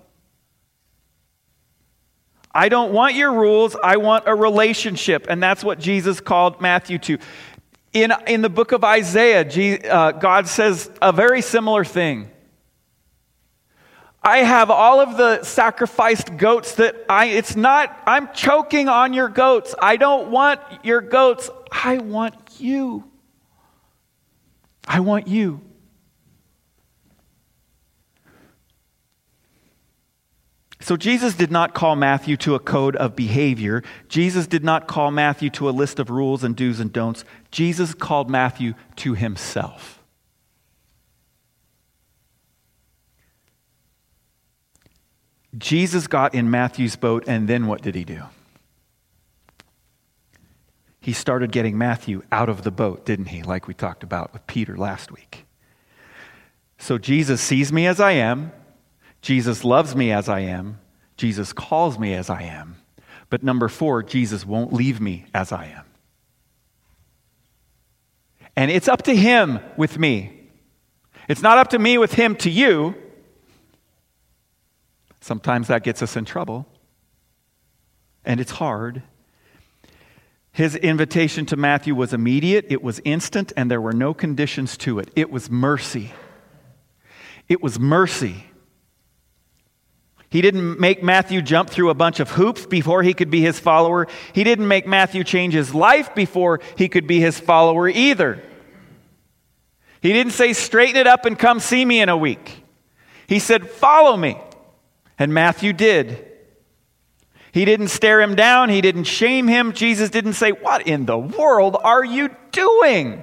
I 2.55 2.69
don't 2.69 2.93
want 2.93 3.15
your 3.15 3.33
rules, 3.33 3.75
I 3.83 3.97
want 3.97 4.25
a 4.27 4.35
relationship. 4.35 5.27
And 5.31 5.43
that's 5.43 5.65
what 5.65 5.79
Jesus 5.79 6.21
called 6.21 6.61
Matthew 6.61 6.99
to. 6.99 7.19
In, 7.95 8.13
in 8.27 8.43
the 8.43 8.51
book 8.51 8.73
of 8.73 8.85
Isaiah, 8.85 9.41
uh, 9.91 10.13
God 10.13 10.49
says 10.49 10.91
a 11.01 11.13
very 11.13 11.41
similar 11.41 11.83
thing. 11.83 12.29
I 14.25 14.39
have 14.39 14.71
all 14.71 15.01
of 15.01 15.19
the 15.19 15.43
sacrificed 15.45 16.39
goats 16.39 16.77
that 16.77 16.97
I, 17.11 17.27
it's 17.27 17.57
not, 17.57 17.95
I'm 18.07 18.33
choking 18.33 18.89
on 18.89 19.13
your 19.13 19.29
goats. 19.29 19.75
I 19.79 19.97
don't 19.97 20.31
want 20.31 20.61
your 20.83 21.03
goats. 21.03 21.51
I 21.71 21.99
want 21.99 22.35
you. 22.59 23.05
I 24.89 25.01
want 25.01 25.29
you. 25.29 25.61
So 30.81 30.97
Jesus 30.97 31.35
did 31.35 31.51
not 31.51 31.75
call 31.75 31.97
Matthew 31.97 32.37
to 32.39 32.55
a 32.55 32.59
code 32.59 32.97
of 32.97 33.17
behavior. 33.17 33.83
Jesus 34.09 34.47
did 34.47 34.65
not 34.65 34.87
call 34.87 35.11
Matthew 35.11 35.51
to 35.51 35.69
a 35.69 35.73
list 35.73 35.99
of 35.99 36.11
rules 36.11 36.45
and 36.45 36.55
do's 36.55 36.81
and 36.81 36.93
don'ts. 36.93 37.25
Jesus 37.51 37.95
called 37.95 38.31
Matthew 38.31 38.75
to 38.97 39.15
himself. 39.15 40.04
Jesus 45.57 46.07
got 46.07 46.35
in 46.35 46.51
Matthew's 46.51 46.97
boat, 46.97 47.25
and 47.27 47.49
then 47.49 47.67
what 47.67 47.83
did 47.83 47.95
he 47.95 48.05
do? 48.05 48.23
He 51.01 51.13
started 51.13 51.53
getting 51.53 51.77
Matthew 51.77 52.23
out 52.33 52.49
of 52.49 52.63
the 52.63 52.71
boat, 52.71 53.05
didn't 53.05 53.27
he? 53.27 53.43
Like 53.43 53.69
we 53.69 53.75
talked 53.75 54.03
about 54.03 54.33
with 54.33 54.47
Peter 54.47 54.77
last 54.77 55.13
week. 55.13 55.45
So 56.79 56.99
Jesus 56.99 57.41
sees 57.41 57.73
me 57.73 57.87
as 57.87 58.01
I 58.01 58.13
am. 58.13 58.53
Jesus 59.21 59.65
loves 59.65 59.95
me 59.95 60.13
as 60.13 60.29
I 60.29 60.41
am. 60.41 60.81
Jesus 61.17 61.53
calls 61.53 61.99
me 61.99 62.15
as 62.15 62.31
I 62.31 62.43
am. 62.43 62.77
But 63.29 63.43
number 63.43 63.69
four, 63.69 64.03
Jesus 64.03 64.47
won't 64.47 64.73
leave 64.73 65.01
me 65.01 65.27
as 65.35 65.53
I 65.53 65.67
am. 65.67 65.85
And 68.57 68.71
it's 68.71 68.89
up 68.89 69.03
to 69.03 69.15
him 69.15 69.61
with 69.77 69.99
me. 69.99 70.49
It's 71.29 71.43
not 71.43 71.59
up 71.59 71.69
to 71.69 71.79
me 71.79 71.99
with 71.99 72.15
him 72.15 72.37
to 72.37 72.51
you. 72.51 72.95
Sometimes 75.25 75.69
that 75.69 75.83
gets 75.83 76.03
us 76.03 76.19
in 76.19 76.27
trouble. 76.27 76.67
And 78.27 78.41
it's 78.41 78.51
hard. 78.51 79.03
His 80.53 80.77
invitation 80.77 81.47
to 81.47 81.57
Matthew 81.57 81.95
was 81.95 82.13
immediate, 82.13 82.67
it 82.69 82.83
was 82.83 83.01
instant, 83.07 83.51
and 83.57 83.71
there 83.71 83.81
were 83.81 83.95
no 83.95 84.13
conditions 84.13 84.77
to 84.79 84.99
it. 84.99 85.09
It 85.17 85.31
was 85.31 85.51
mercy. 85.51 86.13
It 87.49 87.63
was 87.63 87.81
mercy. 87.81 88.45
He 90.29 90.43
didn't 90.43 90.79
make 90.79 91.03
Matthew 91.03 91.41
jump 91.41 91.71
through 91.71 91.89
a 91.89 91.95
bunch 91.95 92.21
of 92.21 92.33
hoops 92.33 92.67
before 92.67 93.03
he 93.03 93.15
could 93.15 93.31
be 93.31 93.41
his 93.41 93.59
follower. 93.59 94.09
He 94.35 94.45
didn't 94.45 94.69
make 94.69 94.87
Matthew 94.87 95.25
change 95.25 95.55
his 95.55 95.75
life 95.75 96.15
before 96.15 96.61
he 96.77 96.91
could 96.91 97.07
be 97.07 97.21
his 97.21 97.41
follower 97.41 97.89
either. 97.89 98.43
He 100.03 100.13
didn't 100.13 100.33
say, 100.35 100.53
straighten 100.53 100.97
it 100.97 101.07
up 101.07 101.25
and 101.25 101.39
come 101.39 101.61
see 101.61 101.83
me 101.83 102.03
in 102.03 102.11
a 102.11 102.17
week. 102.17 102.63
He 103.27 103.39
said, 103.39 103.71
follow 103.71 104.19
me. 104.19 104.39
And 105.19 105.33
Matthew 105.33 105.73
did. 105.73 106.31
He 107.53 107.65
didn't 107.65 107.89
stare 107.89 108.21
him 108.21 108.35
down, 108.35 108.69
he 108.69 108.81
didn't 108.81 109.05
shame 109.05 109.47
him. 109.47 109.73
Jesus 109.73 110.11
didn't 110.11 110.33
say, 110.33 110.51
What 110.51 110.87
in 110.87 111.07
the 111.07 111.19
world 111.19 111.77
are 111.83 112.05
you 112.05 112.31
doing? 112.51 113.23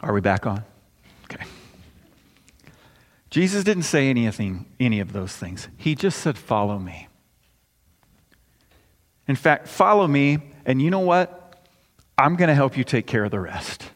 Are 0.00 0.12
we 0.12 0.20
back 0.20 0.46
on? 0.46 0.62
Okay. 1.24 1.44
Jesus 3.30 3.64
didn't 3.64 3.84
say 3.84 4.08
anything, 4.08 4.66
any 4.78 5.00
of 5.00 5.12
those 5.12 5.34
things. 5.34 5.68
He 5.76 5.94
just 5.94 6.20
said, 6.20 6.36
Follow 6.36 6.78
me. 6.78 7.08
In 9.28 9.36
fact, 9.36 9.66
follow 9.66 10.06
me, 10.06 10.38
and 10.64 10.80
you 10.80 10.90
know 10.90 11.00
what? 11.00 11.42
I'm 12.16 12.36
going 12.36 12.48
to 12.48 12.54
help 12.54 12.76
you 12.76 12.84
take 12.84 13.06
care 13.06 13.24
of 13.24 13.30
the 13.30 13.40
rest. 13.40 13.90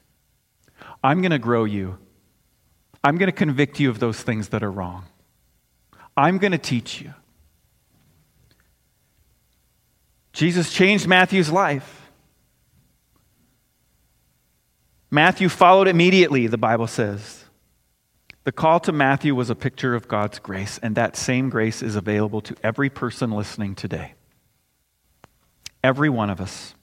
I'm 1.02 1.22
going 1.22 1.30
to 1.30 1.38
grow 1.38 1.64
you. 1.64 1.98
I'm 3.02 3.16
going 3.16 3.28
to 3.28 3.36
convict 3.36 3.80
you 3.80 3.88
of 3.88 3.98
those 3.98 4.20
things 4.20 4.48
that 4.48 4.62
are 4.62 4.70
wrong. 4.70 5.04
I'm 6.16 6.38
going 6.38 6.52
to 6.52 6.58
teach 6.58 7.00
you. 7.00 7.14
Jesus 10.32 10.72
changed 10.72 11.06
Matthew's 11.06 11.50
life. 11.50 11.99
Matthew 15.10 15.48
followed 15.48 15.88
immediately, 15.88 16.46
the 16.46 16.58
Bible 16.58 16.86
says. 16.86 17.44
The 18.44 18.52
call 18.52 18.80
to 18.80 18.92
Matthew 18.92 19.34
was 19.34 19.50
a 19.50 19.54
picture 19.54 19.94
of 19.94 20.08
God's 20.08 20.38
grace, 20.38 20.78
and 20.82 20.96
that 20.96 21.16
same 21.16 21.50
grace 21.50 21.82
is 21.82 21.96
available 21.96 22.40
to 22.42 22.56
every 22.62 22.88
person 22.88 23.30
listening 23.32 23.74
today. 23.74 24.14
Every 25.82 26.08
one 26.08 26.30
of 26.30 26.40
us. 26.40 26.74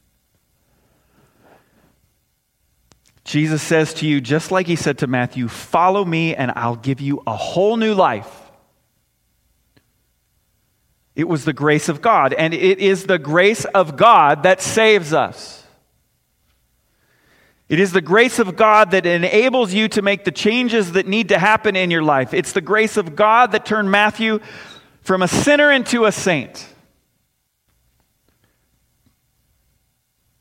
Jesus 3.23 3.61
says 3.61 3.93
to 3.95 4.07
you, 4.07 4.21
just 4.21 4.51
like 4.51 4.67
he 4.67 4.77
said 4.77 4.99
to 4.99 5.07
Matthew, 5.07 5.47
follow 5.47 6.05
me 6.05 6.33
and 6.33 6.51
I'll 6.55 6.77
give 6.77 7.01
you 7.01 7.21
a 7.27 7.35
whole 7.35 7.75
new 7.75 7.93
life. 7.93 8.31
It 11.15 11.27
was 11.27 11.43
the 11.43 11.53
grace 11.53 11.89
of 11.89 12.01
God, 12.01 12.33
and 12.33 12.53
it 12.53 12.79
is 12.79 13.05
the 13.05 13.17
grace 13.17 13.65
of 13.65 13.97
God 13.97 14.43
that 14.43 14.61
saves 14.61 15.13
us. 15.13 15.66
It 17.69 17.80
is 17.80 17.91
the 17.91 18.01
grace 18.01 18.39
of 18.39 18.56
God 18.56 18.91
that 18.91 19.06
enables 19.06 19.73
you 19.73 19.89
to 19.89 20.01
make 20.01 20.23
the 20.23 20.32
changes 20.32 20.93
that 20.93 21.06
need 21.06 21.30
to 21.30 21.39
happen 21.39 21.75
in 21.75 21.91
your 21.91 22.03
life. 22.03 22.34
It's 22.34 22.53
the 22.53 22.62
grace 22.62 22.95
of 22.95 23.15
God 23.15 23.51
that 23.51 23.65
turned 23.65 23.91
Matthew 23.91 24.39
from 25.01 25.21
a 25.21 25.27
sinner 25.27 25.71
into 25.71 26.06
a 26.06 26.12
saint. 26.12 26.65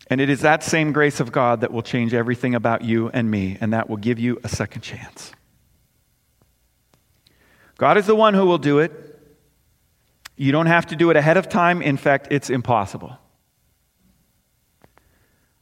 And 0.09 0.21
it 0.21 0.31
is 0.31 0.43
that 0.43 0.63
same 0.63 0.93
grace 0.93 1.19
of 1.19 1.33
God 1.33 1.63
that 1.63 1.73
will 1.73 1.83
change 1.83 2.15
everything 2.15 2.55
about 2.55 2.83
you 2.83 3.09
and 3.09 3.29
me, 3.29 3.59
and 3.61 3.73
that 3.73 3.91
will 3.91 3.97
give 3.97 4.21
you 4.21 4.39
a 4.45 4.49
second 4.49 4.83
chance. 4.83 5.33
God 7.77 7.99
is 7.99 8.07
the 8.07 8.15
one 8.15 8.35
who 8.35 8.47
will 8.47 8.59
do 8.59 8.79
it. 8.79 8.93
You 10.37 10.53
don't 10.53 10.67
have 10.67 10.87
to 10.87 10.97
do 10.97 11.11
it 11.11 11.17
ahead 11.17 11.37
of 11.37 11.49
time. 11.49 11.83
In 11.83 11.97
fact, 11.97 12.29
it's 12.31 12.51
impossible. 12.51 13.19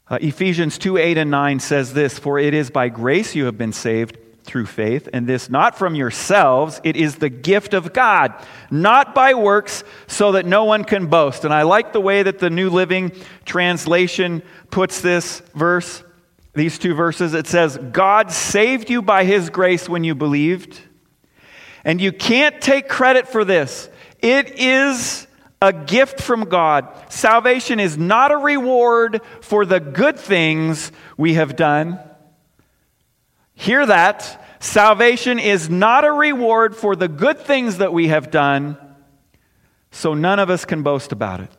Uh, 0.07 0.19
Ephesians 0.21 0.77
2 0.77 0.99
8 0.99 1.19
and 1.19 1.31
9 1.31 1.61
says 1.61 1.95
this 1.95 2.19
For 2.19 2.39
it 2.39 2.53
is 2.53 2.71
by 2.71 2.89
grace 2.89 3.35
you 3.35 3.47
have 3.47 3.57
been 3.57 3.73
saved 3.73 4.19
through 4.45 4.67
faith, 4.67 5.09
and 5.15 5.27
this 5.27 5.49
not 5.49 5.79
from 5.79 5.95
yourselves, 5.95 6.79
it 6.85 6.97
is 6.97 7.17
the 7.17 7.31
gift 7.31 7.73
of 7.73 7.95
God, 7.95 8.35
not 8.71 9.15
by 9.15 9.33
works, 9.33 9.83
so 10.07 10.33
that 10.33 10.45
no 10.45 10.65
one 10.65 10.85
can 10.85 11.07
boast. 11.07 11.45
And 11.45 11.55
I 11.55 11.63
like 11.63 11.95
the 11.95 12.01
way 12.01 12.23
that 12.23 12.39
the 12.39 12.51
New 12.51 12.69
Living 12.69 13.13
Translation 13.47 14.43
puts 14.71 15.01
this 15.01 15.41
verse, 15.55 16.05
these 16.53 16.79
two 16.79 16.95
verses. 16.95 17.33
It 17.33 17.47
says, 17.47 17.79
God 17.79 18.31
saved 18.31 18.91
you 18.91 19.01
by 19.01 19.25
his 19.25 19.49
grace 19.49 19.89
when 19.89 20.05
you 20.05 20.15
believed, 20.15 20.79
and 21.83 21.99
you 21.99 22.13
can't 22.13 22.61
take 22.61 22.89
credit 22.91 23.27
for 23.27 23.47
this. 23.47 23.89
It 24.21 24.59
is 24.59 25.27
a 25.65 25.73
gift 25.73 26.21
from 26.21 26.45
God. 26.45 26.87
Salvation 27.09 27.81
is 27.81 27.97
not 27.97 28.31
a 28.31 28.37
reward 28.37 29.23
for 29.41 29.65
the 29.65 29.81
good 29.81 30.19
things 30.19 30.93
we 31.17 31.35
have 31.35 31.57
done. 31.57 31.99
Hear 33.55 33.87
that. 33.87 34.45
Salvation 34.61 35.39
is 35.39 35.71
not 35.71 36.05
a 36.05 36.13
reward 36.13 36.77
for 36.77 36.95
the 36.95 37.09
good 37.09 37.39
things 37.39 37.79
that 37.79 37.95
we 37.95 38.09
have 38.09 38.31
done, 38.31 38.77
so 39.91 40.13
none 40.13 40.39
of 40.39 40.51
us 40.51 40.67
can 40.67 40.83
boast 40.83 41.13
about 41.13 41.41
it. 41.41 41.51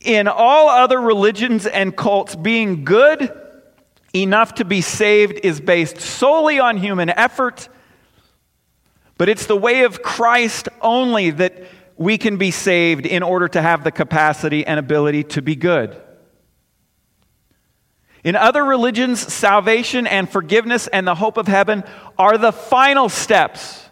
In 0.00 0.26
all 0.26 0.68
other 0.68 1.00
religions 1.00 1.66
and 1.66 1.96
cults, 1.96 2.34
being 2.34 2.84
good 2.84 3.32
enough 4.12 4.54
to 4.54 4.64
be 4.64 4.80
saved 4.80 5.38
is 5.44 5.60
based 5.60 6.00
solely 6.00 6.58
on 6.58 6.78
human 6.78 7.10
effort 7.10 7.68
But 9.18 9.28
it's 9.28 9.46
the 9.46 9.56
way 9.56 9.84
of 9.84 10.02
Christ 10.02 10.68
only 10.80 11.30
that 11.30 11.64
we 11.96 12.18
can 12.18 12.36
be 12.36 12.50
saved 12.50 13.06
in 13.06 13.22
order 13.22 13.48
to 13.48 13.62
have 13.62 13.84
the 13.84 13.90
capacity 13.90 14.66
and 14.66 14.78
ability 14.78 15.24
to 15.24 15.42
be 15.42 15.56
good. 15.56 16.00
In 18.22 18.34
other 18.34 18.64
religions, 18.64 19.20
salvation 19.20 20.06
and 20.06 20.28
forgiveness 20.28 20.88
and 20.88 21.06
the 21.06 21.14
hope 21.14 21.36
of 21.36 21.46
heaven 21.46 21.84
are 22.18 22.36
the 22.36 22.52
final 22.52 23.08
steps. 23.08 23.88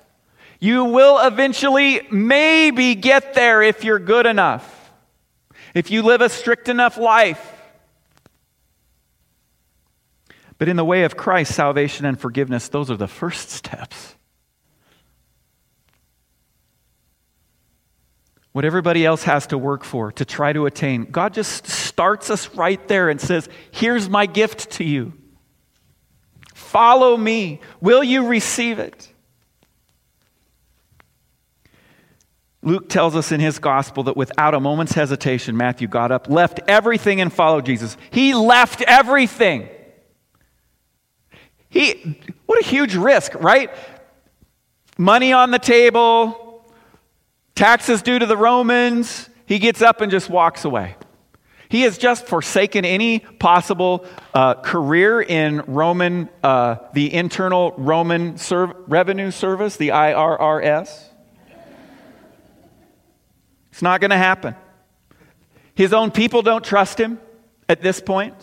You 0.58 0.86
will 0.86 1.24
eventually 1.24 2.06
maybe 2.10 2.94
get 2.94 3.34
there 3.34 3.62
if 3.62 3.84
you're 3.84 3.98
good 3.98 4.26
enough, 4.26 4.92
if 5.72 5.90
you 5.90 6.02
live 6.02 6.20
a 6.20 6.28
strict 6.28 6.68
enough 6.68 6.98
life. 6.98 7.52
But 10.58 10.68
in 10.68 10.76
the 10.76 10.84
way 10.84 11.04
of 11.04 11.16
Christ, 11.16 11.54
salvation 11.54 12.06
and 12.06 12.18
forgiveness, 12.18 12.68
those 12.68 12.90
are 12.90 12.96
the 12.96 13.08
first 13.08 13.50
steps. 13.50 14.16
What 18.54 18.64
everybody 18.64 19.04
else 19.04 19.24
has 19.24 19.48
to 19.48 19.58
work 19.58 19.82
for, 19.82 20.12
to 20.12 20.24
try 20.24 20.52
to 20.52 20.66
attain, 20.66 21.06
God 21.10 21.34
just 21.34 21.66
starts 21.66 22.30
us 22.30 22.54
right 22.54 22.86
there 22.86 23.08
and 23.10 23.20
says, 23.20 23.48
Here's 23.72 24.08
my 24.08 24.26
gift 24.26 24.70
to 24.74 24.84
you. 24.84 25.12
Follow 26.54 27.16
me. 27.16 27.60
Will 27.80 28.04
you 28.04 28.28
receive 28.28 28.78
it? 28.78 29.12
Luke 32.62 32.88
tells 32.88 33.16
us 33.16 33.32
in 33.32 33.40
his 33.40 33.58
gospel 33.58 34.04
that 34.04 34.16
without 34.16 34.54
a 34.54 34.60
moment's 34.60 34.92
hesitation, 34.92 35.56
Matthew 35.56 35.88
got 35.88 36.12
up, 36.12 36.30
left 36.30 36.60
everything, 36.68 37.20
and 37.20 37.32
followed 37.32 37.66
Jesus. 37.66 37.96
He 38.12 38.34
left 38.34 38.82
everything. 38.82 39.68
He, 41.70 42.20
what 42.46 42.64
a 42.64 42.64
huge 42.64 42.94
risk, 42.94 43.34
right? 43.34 43.68
Money 44.96 45.32
on 45.32 45.50
the 45.50 45.58
table, 45.58 46.43
taxes 47.54 48.02
due 48.02 48.18
to 48.18 48.26
the 48.26 48.36
Romans. 48.36 49.28
He 49.46 49.58
gets 49.58 49.82
up 49.82 50.00
and 50.00 50.10
just 50.10 50.28
walks 50.30 50.64
away. 50.64 50.96
He 51.68 51.82
has 51.82 51.98
just 51.98 52.26
forsaken 52.26 52.84
any 52.84 53.18
possible 53.18 54.06
uh, 54.32 54.54
career 54.54 55.20
in 55.20 55.62
Roman, 55.66 56.28
uh, 56.42 56.76
the 56.92 57.12
Internal 57.12 57.74
Roman 57.76 58.38
Serv- 58.38 58.74
Revenue 58.86 59.30
Service, 59.30 59.76
the 59.76 59.88
IRRS. 59.88 61.08
It's 63.72 63.82
not 63.82 64.00
going 64.00 64.12
to 64.12 64.16
happen. 64.16 64.54
His 65.74 65.92
own 65.92 66.12
people 66.12 66.42
don't 66.42 66.64
trust 66.64 66.98
him 67.00 67.18
at 67.68 67.80
this 67.80 68.00
point. 68.00 68.34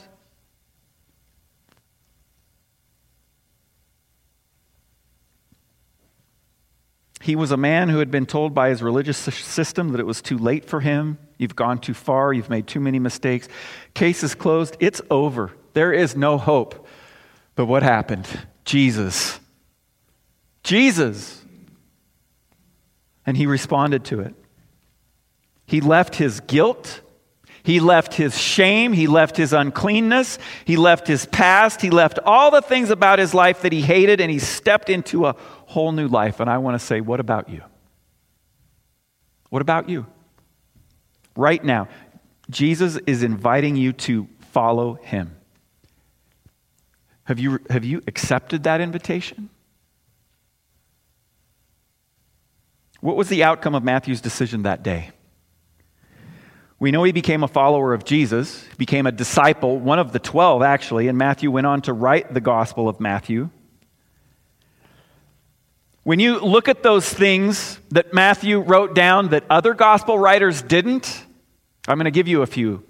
He 7.22 7.36
was 7.36 7.52
a 7.52 7.58
man 7.58 7.90
who 7.90 8.00
had 8.00 8.10
been 8.10 8.26
told 8.26 8.54
by 8.54 8.70
his 8.70 8.82
religious 8.82 9.18
system 9.18 9.90
that 9.90 10.00
it 10.00 10.06
was 10.06 10.22
too 10.22 10.38
late 10.38 10.66
for 10.66 10.80
him. 10.80 11.20
You've 11.38 11.56
gone 11.56 11.80
too 11.80 11.94
far. 11.94 12.34
You've 12.34 12.50
made 12.50 12.68
too 12.68 12.80
many 12.80 13.00
mistakes. 13.00 13.48
Case 13.94 14.24
is 14.24 14.36
closed. 14.36 14.76
It's 14.80 15.02
over. 15.10 15.52
There 15.74 15.94
is 15.94 16.16
no 16.16 16.38
hope. 16.38 16.88
But 17.56 17.66
what 17.66 17.84
happened? 17.84 18.28
Jesus. 18.66 19.40
Jesus. 20.64 21.44
And 23.26 23.38
he 23.38 23.46
responded 23.46 24.04
to 24.06 24.22
it. 24.22 24.34
He 25.68 25.80
left 25.80 26.16
his 26.16 26.40
guilt. 26.42 27.02
He 27.64 27.80
left 27.80 28.16
his 28.16 28.38
shame. 28.38 28.94
He 28.94 29.06
left 29.08 29.38
his 29.38 29.54
uncleanness. 29.54 30.40
He 30.66 30.76
left 30.76 31.08
his 31.08 31.28
past. 31.28 31.82
He 31.82 31.92
left 31.92 32.18
all 32.26 32.50
the 32.50 32.62
things 32.62 32.90
about 32.90 33.20
his 33.20 33.34
life 33.34 33.62
that 33.62 33.72
he 33.72 33.82
hated, 33.82 34.20
and 34.20 34.32
he 34.32 34.40
stepped 34.40 34.90
into 34.90 35.28
a 35.28 35.36
whole 35.72 35.92
new 35.92 36.08
life. 36.08 36.40
And 36.40 36.50
I 36.50 36.58
want 36.58 36.80
to 36.80 36.86
say, 36.86 37.02
what 37.02 37.20
about 37.20 37.50
you? 37.50 37.62
What 39.50 39.62
about 39.62 39.90
you? 39.90 40.06
Right 41.36 41.64
now, 41.64 41.88
Jesus 42.50 42.98
is 43.08 43.24
inviting 43.24 43.76
you 43.76 43.94
to 43.94 44.28
follow 44.52 44.96
him. 44.96 45.36
Have 47.24 47.40
you, 47.40 47.60
have 47.70 47.86
you 47.86 48.02
accepted 48.08 48.64
that 48.64 48.82
invitation? 48.82 49.50
What 53.00 53.16
was 53.16 53.30
the 53.30 53.44
outcome 53.44 53.74
of 53.74 53.84
Matthew's 53.84 54.22
decision 54.22 54.64
that 54.64 54.84
day? 54.84 55.12
We 56.80 56.92
know 56.92 57.04
he 57.04 57.12
became 57.12 57.44
a 57.44 57.48
follower 57.48 57.94
of 57.94 58.04
Jesus, 58.04 58.66
became 58.78 59.06
a 59.06 59.12
disciple, 59.12 59.78
one 59.78 60.00
of 60.00 60.12
the 60.12 60.20
12 60.20 60.64
actually, 60.64 61.08
and 61.08 61.18
Matthew 61.18 61.52
went 61.52 61.68
on 61.68 61.82
to 61.84 61.94
write 61.94 62.34
the 62.34 62.42
Gospel 62.42 62.90
of 62.90 63.00
Matthew. 63.00 63.50
When 66.04 66.20
you 66.20 66.40
look 66.40 66.68
at 66.68 66.82
those 66.82 67.08
things 67.08 67.80
that 67.90 68.14
Matthew 68.14 68.60
wrote 68.60 68.96
down 68.96 69.30
that 69.30 69.44
other 69.50 69.74
gospel 69.74 70.18
writers 70.18 70.62
didn't, 70.62 71.26
I'm 71.88 71.98
going 71.98 72.06
to 72.06 72.12
give 72.12 72.28
you 72.28 72.42
a 72.42 72.48
few. 72.48 72.84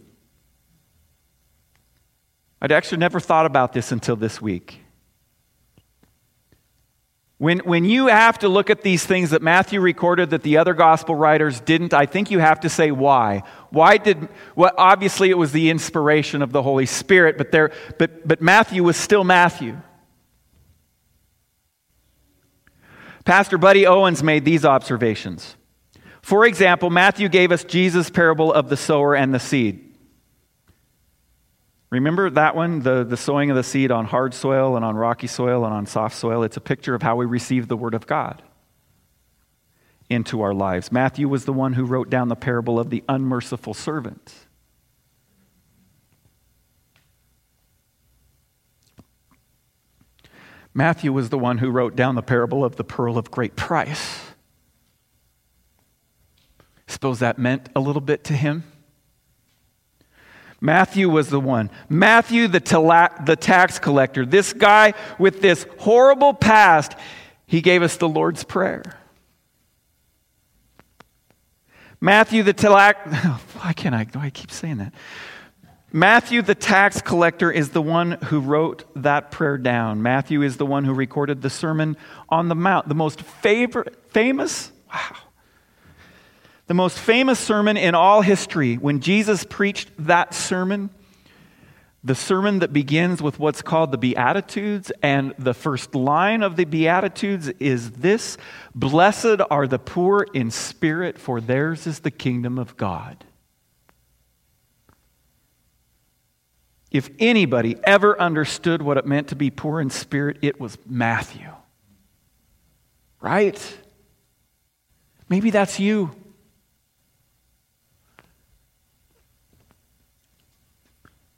I'd 2.62 2.71
actually 2.71 3.00
never 3.00 3.19
thought 3.19 3.45
about 3.45 3.74
this 3.74 3.91
until 3.91 4.15
this 4.15 4.41
week. 4.41 4.80
When, 7.38 7.58
when 7.60 7.86
you 7.86 8.06
have 8.06 8.38
to 8.39 8.47
look 8.47 8.69
at 8.69 8.84
these 8.84 9.04
things 9.04 9.32
that 9.32 9.41
Matthew 9.41 9.82
recorded 9.82 10.30
that 10.30 10.43
the 10.43 10.58
other 10.58 10.76
gospel 10.76 11.15
writers 11.15 11.60
didn't, 11.60 11.91
I 11.91 12.06
think 12.06 12.30
you 12.30 12.38
have 12.38 12.60
to 12.60 12.69
say 12.69 12.91
why. 12.91 13.41
Why 13.71 13.97
did, 13.97 14.30
well, 14.56 14.71
obviously 14.78 15.32
it 15.32 15.38
was 15.38 15.52
the 15.52 15.71
inspiration 15.71 16.43
of 16.43 16.52
the 16.52 16.62
Holy 16.62 16.86
Spirit, 16.86 17.39
but, 17.39 17.52
there, 17.52 17.71
but, 17.97 18.28
but 18.28 18.41
Matthew 18.41 18.84
was 18.84 18.95
still 18.95 19.24
Matthew. 19.24 19.82
Pastor 23.25 23.57
Buddy 23.57 23.86
Owens 23.86 24.23
made 24.23 24.45
these 24.45 24.65
observations. 24.65 25.55
For 26.21 26.45
example, 26.45 26.89
Matthew 26.89 27.29
gave 27.29 27.51
us 27.51 27.63
Jesus' 27.63 28.10
parable 28.10 28.53
of 28.53 28.69
the 28.69 28.77
sower 28.77 29.15
and 29.15 29.34
the 29.34 29.39
seed. 29.39 29.88
Remember 31.89 32.29
that 32.29 32.55
one, 32.55 32.79
the, 32.79 33.03
the 33.03 33.17
sowing 33.17 33.49
of 33.49 33.57
the 33.57 33.63
seed 33.63 33.91
on 33.91 34.05
hard 34.05 34.34
soil 34.34 34.75
and 34.75 34.86
on 34.86 34.95
rocky 34.95 35.27
soil 35.27 35.65
and 35.65 35.73
on 35.73 35.86
soft 35.86 36.15
soil? 36.15 36.43
It's 36.43 36.57
a 36.57 36.62
picture 36.62 36.95
of 36.95 37.01
how 37.01 37.17
we 37.17 37.25
receive 37.25 37.67
the 37.67 37.75
Word 37.75 37.93
of 37.93 38.07
God 38.07 38.41
into 40.10 40.41
our 40.41 40.53
lives. 40.53 40.91
Matthew 40.91 41.27
was 41.27 41.45
the 41.45 41.53
one 41.53 41.73
who 41.73 41.84
wrote 41.84 42.10
down 42.10 42.29
the 42.29 42.36
parable 42.36 42.79
of 42.79 42.89
the 42.89 43.03
unmerciful 43.10 43.73
servant. 43.73 44.34
Matthew 50.73 51.12
was 51.12 51.29
the 51.29 51.38
one 51.38 51.57
who 51.57 51.69
wrote 51.69 51.95
down 51.95 52.15
the 52.15 52.21
parable 52.21 52.63
of 52.63 52.75
the 52.75 52.84
pearl 52.84 53.17
of 53.17 53.29
great 53.29 53.55
price. 53.55 54.21
Suppose 56.88 57.19
that 57.19 57.38
meant 57.38 57.69
a 57.75 57.79
little 57.79 58.01
bit 58.01 58.23
to 58.25 58.34
him. 58.34 58.63
Matthew 60.62 61.10
was 61.10 61.29
the 61.29 61.39
one. 61.39 61.71
Matthew, 61.89 62.47
the, 62.47 62.60
tala- 62.60 63.23
the 63.25 63.36
tax 63.36 63.79
collector, 63.79 64.25
this 64.25 64.53
guy 64.53 64.93
with 65.17 65.41
this 65.41 65.65
horrible 65.79 66.34
past, 66.34 66.95
he 67.47 67.62
gave 67.62 67.81
us 67.81 67.97
the 67.97 68.07
Lord's 68.07 68.43
Prayer. 68.43 68.84
Matthew, 71.99 72.43
the 72.43 72.53
tax. 72.53 73.12
Why 73.62 73.73
can't 73.73 73.95
I? 73.95 74.05
Why 74.13 74.25
I 74.25 74.29
keep 74.29 74.51
saying 74.51 74.77
that? 74.77 74.93
Matthew, 75.93 76.41
the 76.41 76.56
tax 76.56 77.01
collector, 77.01 77.51
is 77.51 77.69
the 77.69 77.82
one 77.82 78.13
who 78.13 78.39
wrote 78.39 78.86
that 78.95 79.30
prayer 79.30 79.58
down. 79.58 80.01
Matthew 80.01 80.41
is 80.41 80.56
the 80.56 80.65
one 80.65 80.86
who 80.86 80.93
recorded 80.93 81.41
the 81.41 81.49
Sermon 81.49 81.97
on 82.30 82.47
the 82.47 82.56
Mount, 82.56 82.88
the 82.88 82.95
most 82.95 83.21
famous, 83.21 84.71
wow, 84.93 85.17
the 86.67 86.73
most 86.73 86.97
famous 86.97 87.39
sermon 87.39 87.76
in 87.76 87.93
all 87.93 88.22
history. 88.22 88.76
When 88.76 89.01
Jesus 89.01 89.43
preached 89.43 89.89
that 89.99 90.34
sermon, 90.34 90.91
the 92.05 92.15
sermon 92.15 92.59
that 92.59 92.72
begins 92.72 93.22
with 93.22 93.38
what's 93.38 93.61
called 93.61 93.91
the 93.91 93.97
Beatitudes, 93.97 94.93
and 95.03 95.36
the 95.38 95.53
first 95.53 95.93
line 95.93 96.41
of 96.41 96.55
the 96.55 96.63
Beatitudes 96.63 97.49
is 97.59 97.91
this 97.91 98.38
Blessed 98.74 99.41
are 99.49 99.68
the 99.68 99.78
poor 99.78 100.26
in 100.34 100.51
spirit, 100.51 101.20
for 101.20 101.41
theirs 101.41 101.86
is 101.86 101.99
the 101.99 102.11
kingdom 102.11 102.57
of 102.57 102.78
God. 102.78 103.26
If 106.91 107.09
anybody 107.19 107.77
ever 107.85 108.19
understood 108.19 108.81
what 108.81 108.97
it 108.97 109.05
meant 109.05 109.29
to 109.29 109.35
be 109.35 109.49
poor 109.49 109.79
in 109.79 109.89
spirit, 109.89 110.37
it 110.41 110.59
was 110.59 110.77
Matthew. 110.85 111.47
Right? 113.21 113.77
Maybe 115.29 115.51
that's 115.51 115.79
you. 115.79 116.11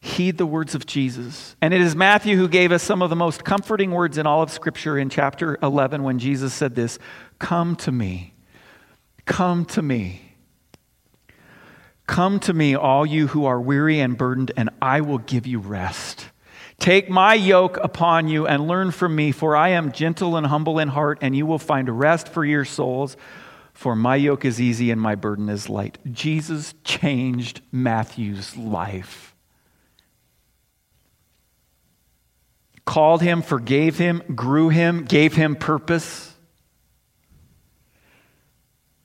Heed 0.01 0.37
the 0.37 0.45
words 0.45 0.75
of 0.75 0.85
Jesus. 0.85 1.55
And 1.61 1.73
it 1.73 1.81
is 1.81 1.95
Matthew 1.95 2.35
who 2.35 2.47
gave 2.47 2.71
us 2.71 2.83
some 2.83 3.01
of 3.01 3.09
the 3.09 3.15
most 3.15 3.45
comforting 3.45 3.91
words 3.91 4.17
in 4.17 4.25
all 4.25 4.41
of 4.41 4.51
Scripture 4.51 4.97
in 4.97 5.09
chapter 5.09 5.57
11 5.61 6.03
when 6.03 6.19
Jesus 6.19 6.53
said 6.53 6.73
this 6.73 6.97
Come 7.37 7.75
to 7.77 7.91
me. 7.91 8.33
Come 9.25 9.65
to 9.65 9.81
me. 9.81 10.22
Come 12.05 12.39
to 12.41 12.53
me, 12.53 12.75
all 12.75 13.05
you 13.05 13.27
who 13.27 13.45
are 13.45 13.61
weary 13.61 13.99
and 13.99 14.17
burdened, 14.17 14.51
and 14.57 14.69
I 14.81 15.01
will 15.01 15.19
give 15.19 15.47
you 15.47 15.59
rest. 15.59 16.27
Take 16.79 17.09
my 17.09 17.33
yoke 17.33 17.77
upon 17.77 18.27
you 18.27 18.45
and 18.45 18.67
learn 18.67 18.91
from 18.91 19.15
me, 19.15 19.31
for 19.31 19.55
I 19.55 19.69
am 19.69 19.91
gentle 19.91 20.35
and 20.35 20.47
humble 20.47 20.79
in 20.79 20.89
heart, 20.89 21.19
and 21.21 21.35
you 21.35 21.45
will 21.45 21.59
find 21.59 21.87
rest 21.99 22.27
for 22.27 22.43
your 22.43 22.65
souls. 22.65 23.15
For 23.73 23.95
my 23.95 24.17
yoke 24.17 24.45
is 24.45 24.61
easy 24.61 24.91
and 24.91 25.01
my 25.01 25.15
burden 25.15 25.49
is 25.49 25.69
light. 25.69 25.97
Jesus 26.11 26.73
changed 26.83 27.61
Matthew's 27.71 28.55
life. 28.55 29.33
Called 32.85 33.21
him, 33.21 33.41
forgave 33.41 33.97
him, 33.97 34.21
grew 34.35 34.69
him, 34.69 35.05
gave 35.05 35.33
him 35.33 35.55
purpose. 35.55 36.33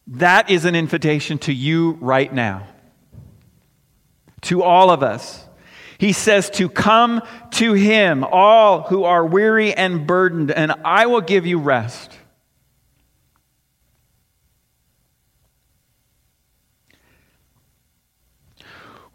That 0.08 0.50
is 0.50 0.64
an 0.64 0.74
invitation 0.74 1.38
to 1.40 1.52
you 1.52 1.92
right 2.00 2.32
now, 2.32 2.66
to 4.42 4.62
all 4.62 4.90
of 4.90 5.02
us. 5.02 5.44
He 5.98 6.12
says 6.12 6.48
to 6.50 6.68
come 6.68 7.22
to 7.52 7.72
him, 7.72 8.22
all 8.22 8.82
who 8.82 9.04
are 9.04 9.26
weary 9.26 9.74
and 9.74 10.06
burdened, 10.06 10.52
and 10.52 10.72
I 10.84 11.06
will 11.06 11.20
give 11.20 11.44
you 11.44 11.58
rest. 11.58 12.16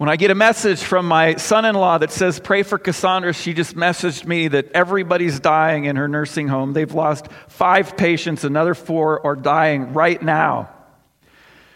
When 0.04 0.10
I 0.10 0.18
get 0.18 0.32
a 0.32 0.36
message 0.36 0.84
from 0.84 1.08
my 1.08 1.36
son 1.36 1.64
in 1.64 1.76
law 1.76 1.98
that 1.98 2.12
says, 2.12 2.38
Pray 2.38 2.64
for 2.64 2.78
Cassandra, 2.78 3.32
she 3.32 3.54
just 3.54 3.78
messaged 3.78 4.26
me 4.26 4.50
that 4.50 4.74
everybody's 4.74 5.40
dying 5.40 5.86
in 5.86 5.96
her 5.96 6.10
nursing 6.10 6.50
home. 6.50 6.74
They've 6.74 6.94
lost 6.94 7.28
five 7.48 7.96
patients, 7.96 8.44
another 8.44 8.74
four 8.74 9.26
are 9.26 9.38
dying 9.38 9.94
right 9.94 10.22
now. 10.22 10.70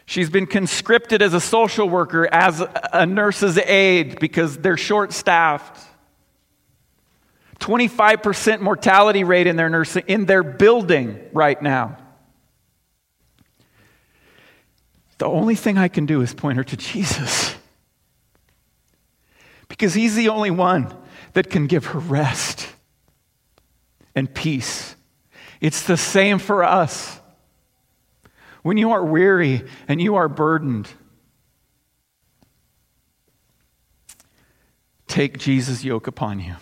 She's 0.08 0.30
been 0.30 0.48
conscripted 0.48 1.22
as 1.22 1.34
a 1.34 1.42
social 1.42 1.90
worker, 1.90 2.30
as 2.32 2.64
a 2.94 3.06
nurse's 3.06 3.58
aide, 3.58 4.22
because 4.22 4.58
they're 4.58 4.78
short 4.78 5.12
staffed. 5.12 5.86
25% 7.60 8.62
mortality 8.62 9.26
rate 9.26 9.48
in 9.48 9.58
their 9.58 9.68
nursing 9.68 10.06
in 10.08 10.26
their 10.26 10.44
building 10.44 11.20
right 11.34 11.62
now. 11.62 11.98
The 15.18 15.26
only 15.26 15.56
thing 15.56 15.78
I 15.78 15.90
can 15.90 16.06
do 16.06 16.22
is 16.22 16.34
point 16.34 16.56
her 16.56 16.64
to 16.64 16.78
Jesus. 16.78 17.54
Because 19.68 19.94
he's 19.94 20.16
the 20.16 20.30
only 20.30 20.52
one 20.52 20.96
that 21.34 21.50
can 21.50 21.68
give 21.68 21.88
her 21.88 22.00
rest 22.00 22.70
and 24.16 24.34
peace. 24.34 24.96
It's 25.60 25.84
the 25.84 25.98
same 25.98 26.40
for 26.40 26.64
us. 26.64 27.20
When 28.68 28.76
you 28.76 28.92
are 28.92 29.06
weary 29.06 29.64
and 29.88 30.02
you 30.02 30.16
are 30.16 30.28
burdened, 30.28 30.90
take 35.08 35.38
Jesus' 35.38 35.86
yoke 35.86 36.06
upon 36.06 36.42
you. 36.42 36.56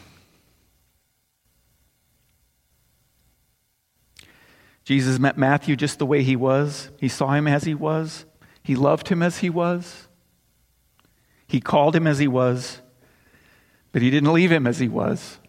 Jesus 4.84 5.18
met 5.18 5.36
Matthew 5.36 5.76
just 5.76 5.97
the 5.97 6.06
way 6.06 6.22
he 6.22 6.36
was. 6.36 6.91
He 6.99 7.10
saw 7.10 7.32
him 7.32 7.47
as 7.47 7.64
he 7.64 7.74
was. 7.74 8.26
He 8.62 8.76
loved 8.76 9.08
him 9.08 9.24
as 9.24 9.39
he 9.39 9.49
was. 9.49 10.08
He 11.47 11.60
called 11.60 11.95
him 11.95 12.06
as 12.06 12.20
he 12.20 12.28
was. 12.28 12.82
But 13.91 14.03
he 14.03 14.12
didn't 14.12 14.32
leave 14.32 14.51
him 14.51 14.68
as 14.68 14.78
he 14.78 14.88
was. 14.88 15.39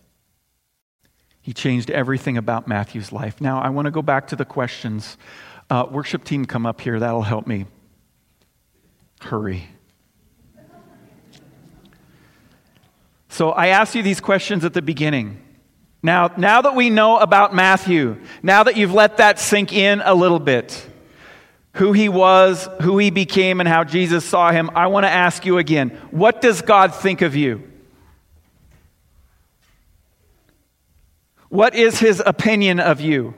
He 1.42 1.52
changed 1.52 1.90
everything 1.90 2.38
about 2.38 2.66
Matthew's 2.66 3.12
life. 3.12 3.42
Now, 3.42 3.60
I 3.60 3.68
want 3.68 3.84
to 3.84 3.92
go 3.92 4.00
back 4.00 4.28
to 4.28 4.36
the 4.36 4.46
questions 4.46 5.18
uh, 5.70 5.86
worship 5.90 6.24
team, 6.24 6.44
come 6.44 6.66
up 6.66 6.80
here. 6.80 7.00
That'll 7.00 7.22
help 7.22 7.46
me. 7.46 7.66
Hurry. 9.20 9.68
So 13.28 13.50
I 13.50 13.68
asked 13.68 13.94
you 13.94 14.02
these 14.02 14.20
questions 14.20 14.64
at 14.64 14.72
the 14.72 14.82
beginning. 14.82 15.42
Now, 16.02 16.32
now 16.36 16.62
that 16.62 16.74
we 16.74 16.88
know 16.88 17.18
about 17.18 17.54
Matthew, 17.54 18.18
now 18.42 18.62
that 18.62 18.76
you've 18.76 18.94
let 18.94 19.16
that 19.16 19.38
sink 19.38 19.72
in 19.72 20.00
a 20.04 20.14
little 20.14 20.38
bit, 20.38 20.88
who 21.74 21.92
he 21.92 22.08
was, 22.08 22.68
who 22.80 22.96
he 22.96 23.10
became, 23.10 23.60
and 23.60 23.68
how 23.68 23.84
Jesus 23.84 24.24
saw 24.24 24.50
him, 24.52 24.70
I 24.74 24.86
want 24.86 25.04
to 25.04 25.10
ask 25.10 25.44
you 25.44 25.58
again 25.58 25.90
what 26.10 26.40
does 26.40 26.62
God 26.62 26.94
think 26.94 27.22
of 27.22 27.36
you? 27.36 27.70
What 31.48 31.74
is 31.74 31.98
his 31.98 32.22
opinion 32.24 32.80
of 32.80 33.00
you? 33.00 33.34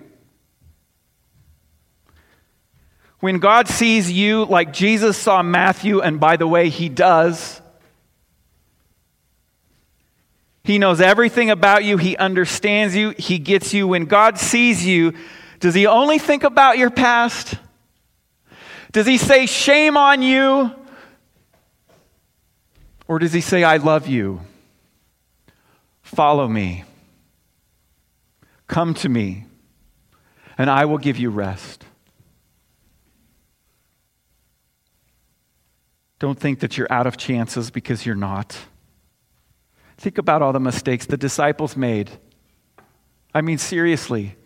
When 3.21 3.39
God 3.39 3.69
sees 3.69 4.11
you 4.11 4.45
like 4.45 4.73
Jesus 4.73 5.17
saw 5.17 5.43
Matthew, 5.43 6.01
and 6.01 6.21
by 6.21 6.37
the 6.37 6.47
way, 6.47 6.69
he 6.69 6.89
does, 6.89 7.61
he 10.63 10.79
knows 10.79 11.01
everything 11.01 11.51
about 11.51 11.83
you, 11.83 11.97
he 11.97 12.17
understands 12.17 12.95
you, 12.95 13.15
he 13.19 13.39
gets 13.39 13.73
you. 13.75 13.89
When 13.89 14.05
God 14.05 14.39
sees 14.39 14.85
you, 14.87 15.15
does 15.61 15.75
he 15.75 15.87
only 15.87 16.19
think 16.19 16.45
about 16.45 16.79
your 16.79 16.91
past? 16.91 17.55
Does 18.93 19.07
he 19.07 19.19
say, 19.19 19.47
Shame 19.47 19.97
on 19.97 20.23
you? 20.23 20.71
Or 23.09 23.19
does 23.19 23.33
he 23.33 23.41
say, 23.41 23.65
I 23.65 23.79
love 23.79 24.07
you? 24.07 24.43
Follow 26.03 26.47
me. 26.47 26.85
Come 28.67 28.93
to 28.95 29.09
me, 29.09 29.47
and 30.59 30.69
I 30.69 30.85
will 30.85 30.99
give 30.99 31.17
you 31.17 31.31
rest. 31.31 31.87
Don't 36.19 36.39
think 36.39 36.61
that 36.61 36.77
you're 36.77 36.91
out 36.91 37.07
of 37.07 37.17
chances 37.17 37.71
because 37.71 38.05
you're 38.05 38.17
not. 38.17 38.57
Think 39.97 40.19
about 40.19 40.43
all 40.43 40.53
the 40.53 40.61
mistakes 40.61 41.07
the 41.07 41.17
disciples 41.17 41.77
made. 41.77 42.11
I 43.35 43.41
mean, 43.41 43.59
seriously. 43.59 44.37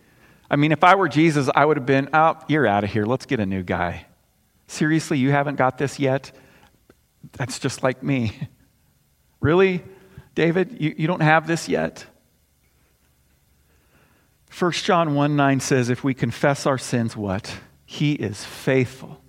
I 0.49 0.55
mean, 0.55 0.71
if 0.71 0.83
I 0.83 0.95
were 0.95 1.07
Jesus, 1.07 1.49
I 1.55 1.65
would 1.65 1.77
have 1.77 1.85
been, 1.85 2.09
oh, 2.13 2.37
you're 2.47 2.67
out 2.67 2.83
of 2.83 2.91
here. 2.91 3.05
Let's 3.05 3.25
get 3.25 3.39
a 3.39 3.45
new 3.45 3.63
guy. 3.63 4.05
Seriously, 4.67 5.17
you 5.17 5.31
haven't 5.31 5.55
got 5.55 5.77
this 5.77 5.99
yet? 5.99 6.31
That's 7.33 7.59
just 7.59 7.83
like 7.83 8.03
me. 8.03 8.37
really? 9.39 9.83
David, 10.35 10.79
you, 10.79 10.93
you 10.97 11.07
don't 11.07 11.21
have 11.21 11.47
this 11.47 11.69
yet? 11.69 12.05
1 14.57 14.71
John 14.73 15.15
1 15.15 15.35
9 15.35 15.59
says, 15.59 15.89
if 15.89 16.03
we 16.03 16.13
confess 16.13 16.65
our 16.65 16.77
sins, 16.77 17.17
what? 17.17 17.59
He 17.85 18.13
is 18.13 18.43
faithful 18.43 19.21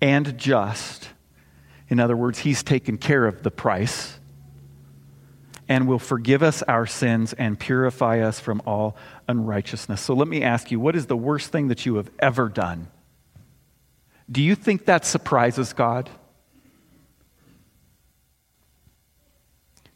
and 0.00 0.36
just 0.36 1.08
in 1.92 2.00
other 2.00 2.16
words, 2.16 2.38
He's 2.38 2.62
taken 2.62 2.96
care 2.96 3.26
of 3.26 3.42
the 3.42 3.50
price 3.50 4.18
and 5.68 5.86
will 5.86 5.98
forgive 5.98 6.42
us 6.42 6.62
our 6.62 6.86
sins 6.86 7.32
and 7.34 7.58
purify 7.58 8.20
us 8.20 8.40
from 8.40 8.62
all 8.66 8.96
unrighteousness. 9.28 10.00
So 10.00 10.14
let 10.14 10.26
me 10.26 10.42
ask 10.42 10.70
you 10.70 10.80
what 10.80 10.96
is 10.96 11.06
the 11.06 11.16
worst 11.16 11.52
thing 11.52 11.68
that 11.68 11.86
you 11.86 11.96
have 11.96 12.10
ever 12.18 12.48
done? 12.48 12.88
Do 14.30 14.42
you 14.42 14.54
think 14.54 14.86
that 14.86 15.04
surprises 15.04 15.72
God? 15.72 16.08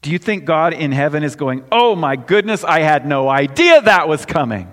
Do 0.03 0.11
you 0.11 0.19
think 0.19 0.45
God 0.45 0.75
in 0.75 0.93
heaven 0.93 1.25
is 1.25 1.35
going, 1.35 1.65
Oh 1.73 1.97
my 1.97 2.17
goodness, 2.17 2.63
I 2.63 2.81
had 2.81 3.07
no 3.07 3.29
idea 3.29 3.81
that 3.83 4.07
was 4.07 4.25
coming? 4.27 4.71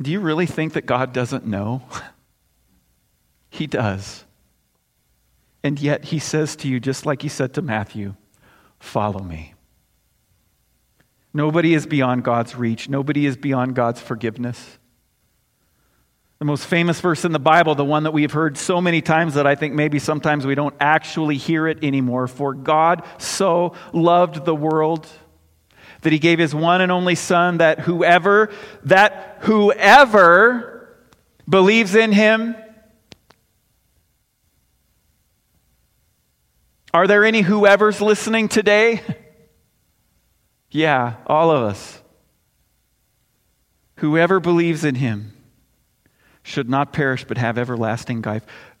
Do 0.00 0.10
you 0.10 0.20
really 0.20 0.46
think 0.46 0.74
that 0.74 0.86
God 0.86 1.12
doesn't 1.12 1.46
know? 1.46 1.82
he 3.50 3.66
does. 3.66 4.24
And 5.62 5.80
yet 5.80 6.04
he 6.04 6.18
says 6.18 6.54
to 6.56 6.68
you, 6.68 6.78
just 6.78 7.04
like 7.04 7.22
he 7.22 7.28
said 7.28 7.54
to 7.54 7.62
Matthew, 7.62 8.14
follow 8.78 9.20
me. 9.20 9.54
Nobody 11.34 11.74
is 11.74 11.86
beyond 11.86 12.24
God's 12.24 12.54
reach, 12.54 12.88
nobody 12.88 13.26
is 13.26 13.36
beyond 13.36 13.74
God's 13.74 14.00
forgiveness. 14.00 14.78
The 16.38 16.44
most 16.44 16.66
famous 16.66 17.00
verse 17.00 17.24
in 17.24 17.32
the 17.32 17.40
Bible, 17.40 17.74
the 17.74 17.84
one 17.84 18.04
that 18.04 18.12
we've 18.12 18.30
heard 18.30 18.56
so 18.56 18.80
many 18.80 19.02
times 19.02 19.34
that 19.34 19.46
I 19.46 19.56
think 19.56 19.74
maybe 19.74 19.98
sometimes 19.98 20.46
we 20.46 20.54
don't 20.54 20.74
actually 20.78 21.36
hear 21.36 21.66
it 21.66 21.82
anymore. 21.82 22.28
For 22.28 22.54
God 22.54 23.04
so 23.18 23.74
loved 23.92 24.44
the 24.44 24.54
world 24.54 25.08
that 26.02 26.12
he 26.12 26.18
gave 26.18 26.38
his 26.38 26.54
one 26.54 26.80
and 26.80 26.92
only 26.92 27.14
son 27.14 27.58
that 27.58 27.80
whoever 27.80 28.50
that 28.84 29.38
whoever 29.40 30.96
believes 31.48 31.94
in 31.94 32.12
him 32.12 32.54
Are 36.92 37.06
there 37.06 37.24
any 37.24 37.42
whoever's 37.42 38.00
listening 38.00 38.48
today? 38.48 39.02
yeah, 40.70 41.16
all 41.26 41.50
of 41.50 41.62
us. 41.62 42.02
Whoever 43.96 44.40
believes 44.40 44.84
in 44.84 44.94
him 44.94 45.32
should 46.42 46.68
not 46.68 46.92
perish 46.92 47.24
but 47.24 47.36
have 47.36 47.58
everlasting 47.58 48.24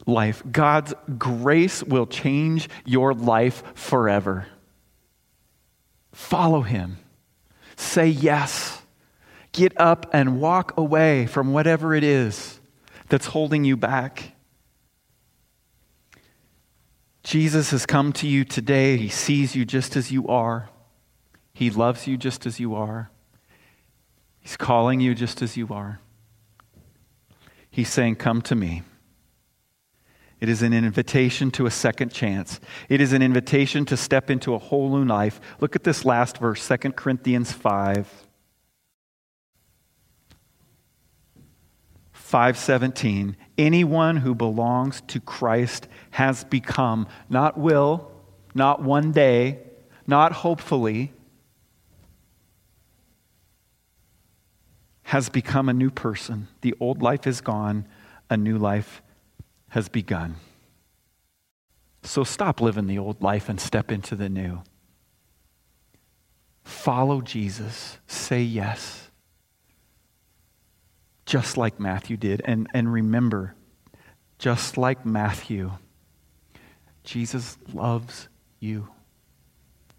life. 0.06 0.42
God's 0.50 0.94
grace 1.18 1.82
will 1.82 2.06
change 2.06 2.68
your 2.84 3.12
life 3.12 3.62
forever. 3.74 4.46
Follow 6.12 6.62
him. 6.62 6.98
Say 7.78 8.08
yes. 8.08 8.82
Get 9.52 9.72
up 9.80 10.10
and 10.12 10.40
walk 10.40 10.76
away 10.76 11.26
from 11.26 11.52
whatever 11.52 11.94
it 11.94 12.02
is 12.02 12.58
that's 13.08 13.26
holding 13.26 13.64
you 13.64 13.76
back. 13.76 14.32
Jesus 17.22 17.70
has 17.70 17.86
come 17.86 18.12
to 18.14 18.26
you 18.26 18.44
today. 18.44 18.96
He 18.96 19.08
sees 19.08 19.54
you 19.54 19.64
just 19.64 19.94
as 19.94 20.10
you 20.10 20.26
are. 20.26 20.70
He 21.54 21.70
loves 21.70 22.08
you 22.08 22.16
just 22.16 22.46
as 22.46 22.58
you 22.58 22.74
are. 22.74 23.10
He's 24.40 24.56
calling 24.56 24.98
you 24.98 25.14
just 25.14 25.40
as 25.40 25.56
you 25.56 25.68
are. 25.70 26.00
He's 27.70 27.88
saying, 27.90 28.16
Come 28.16 28.42
to 28.42 28.56
me. 28.56 28.82
It 30.40 30.48
is 30.48 30.62
an 30.62 30.72
invitation 30.72 31.50
to 31.52 31.66
a 31.66 31.70
second 31.70 32.12
chance. 32.12 32.60
It 32.88 33.00
is 33.00 33.12
an 33.12 33.22
invitation 33.22 33.84
to 33.86 33.96
step 33.96 34.30
into 34.30 34.54
a 34.54 34.58
whole 34.58 34.96
new 34.96 35.04
life. 35.04 35.40
Look 35.60 35.74
at 35.74 35.82
this 35.82 36.04
last 36.04 36.38
verse, 36.38 36.66
2 36.66 36.92
Corinthians 36.92 37.52
5. 37.52 38.28
5:17 42.12 43.36
Anyone 43.56 44.18
who 44.18 44.34
belongs 44.34 45.00
to 45.08 45.18
Christ 45.18 45.88
has 46.10 46.44
become 46.44 47.08
not 47.28 47.58
will, 47.58 48.12
not 48.54 48.82
one 48.82 49.12
day, 49.12 49.60
not 50.06 50.32
hopefully 50.32 51.12
has 55.04 55.30
become 55.30 55.70
a 55.70 55.72
new 55.72 55.90
person. 55.90 56.48
The 56.60 56.74
old 56.78 57.02
life 57.02 57.26
is 57.26 57.40
gone, 57.40 57.86
a 58.28 58.36
new 58.36 58.58
life 58.58 59.00
has 59.70 59.88
begun. 59.88 60.36
So 62.02 62.24
stop 62.24 62.60
living 62.60 62.86
the 62.86 62.98
old 62.98 63.22
life 63.22 63.48
and 63.48 63.60
step 63.60 63.90
into 63.90 64.16
the 64.16 64.28
new. 64.28 64.62
Follow 66.64 67.20
Jesus. 67.20 67.98
Say 68.06 68.42
yes 68.42 69.08
just 71.28 71.58
like 71.58 71.78
Matthew 71.78 72.16
did. 72.16 72.40
And, 72.44 72.66
and 72.72 72.90
remember, 72.90 73.54
just 74.38 74.78
like 74.78 75.04
Matthew, 75.04 75.72
Jesus 77.04 77.58
loves 77.72 78.28
you. 78.58 78.88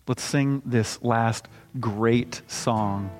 Let's 0.07 0.23
sing 0.23 0.63
this 0.65 1.01
last 1.03 1.47
great 1.79 2.41
song. 2.47 3.11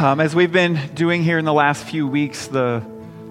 Um, 0.00 0.18
as 0.18 0.34
we've 0.34 0.50
been 0.50 0.80
doing 0.94 1.22
here 1.22 1.38
in 1.38 1.44
the 1.44 1.52
last 1.52 1.84
few 1.84 2.08
weeks, 2.08 2.48
the 2.48 2.84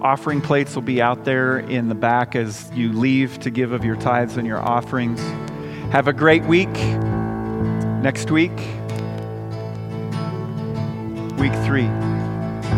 offering 0.04 0.42
plates 0.42 0.76
will 0.76 0.82
be 0.82 1.02
out 1.02 1.24
there 1.24 1.60
in 1.60 1.88
the 1.88 1.96
back 1.96 2.36
as 2.36 2.70
you 2.74 2.92
leave 2.92 3.40
to 3.40 3.50
give 3.50 3.72
of 3.72 3.86
your 3.86 3.96
tithes 3.96 4.38
and 4.38 4.46
your 4.46 4.60
offerings. 4.60 5.20
Have 5.92 6.08
a 6.08 6.14
great 6.14 6.44
week. 6.44 6.74
Next 8.04 8.30
week, 8.30 8.52
week 11.40 11.54
three. 11.66 11.88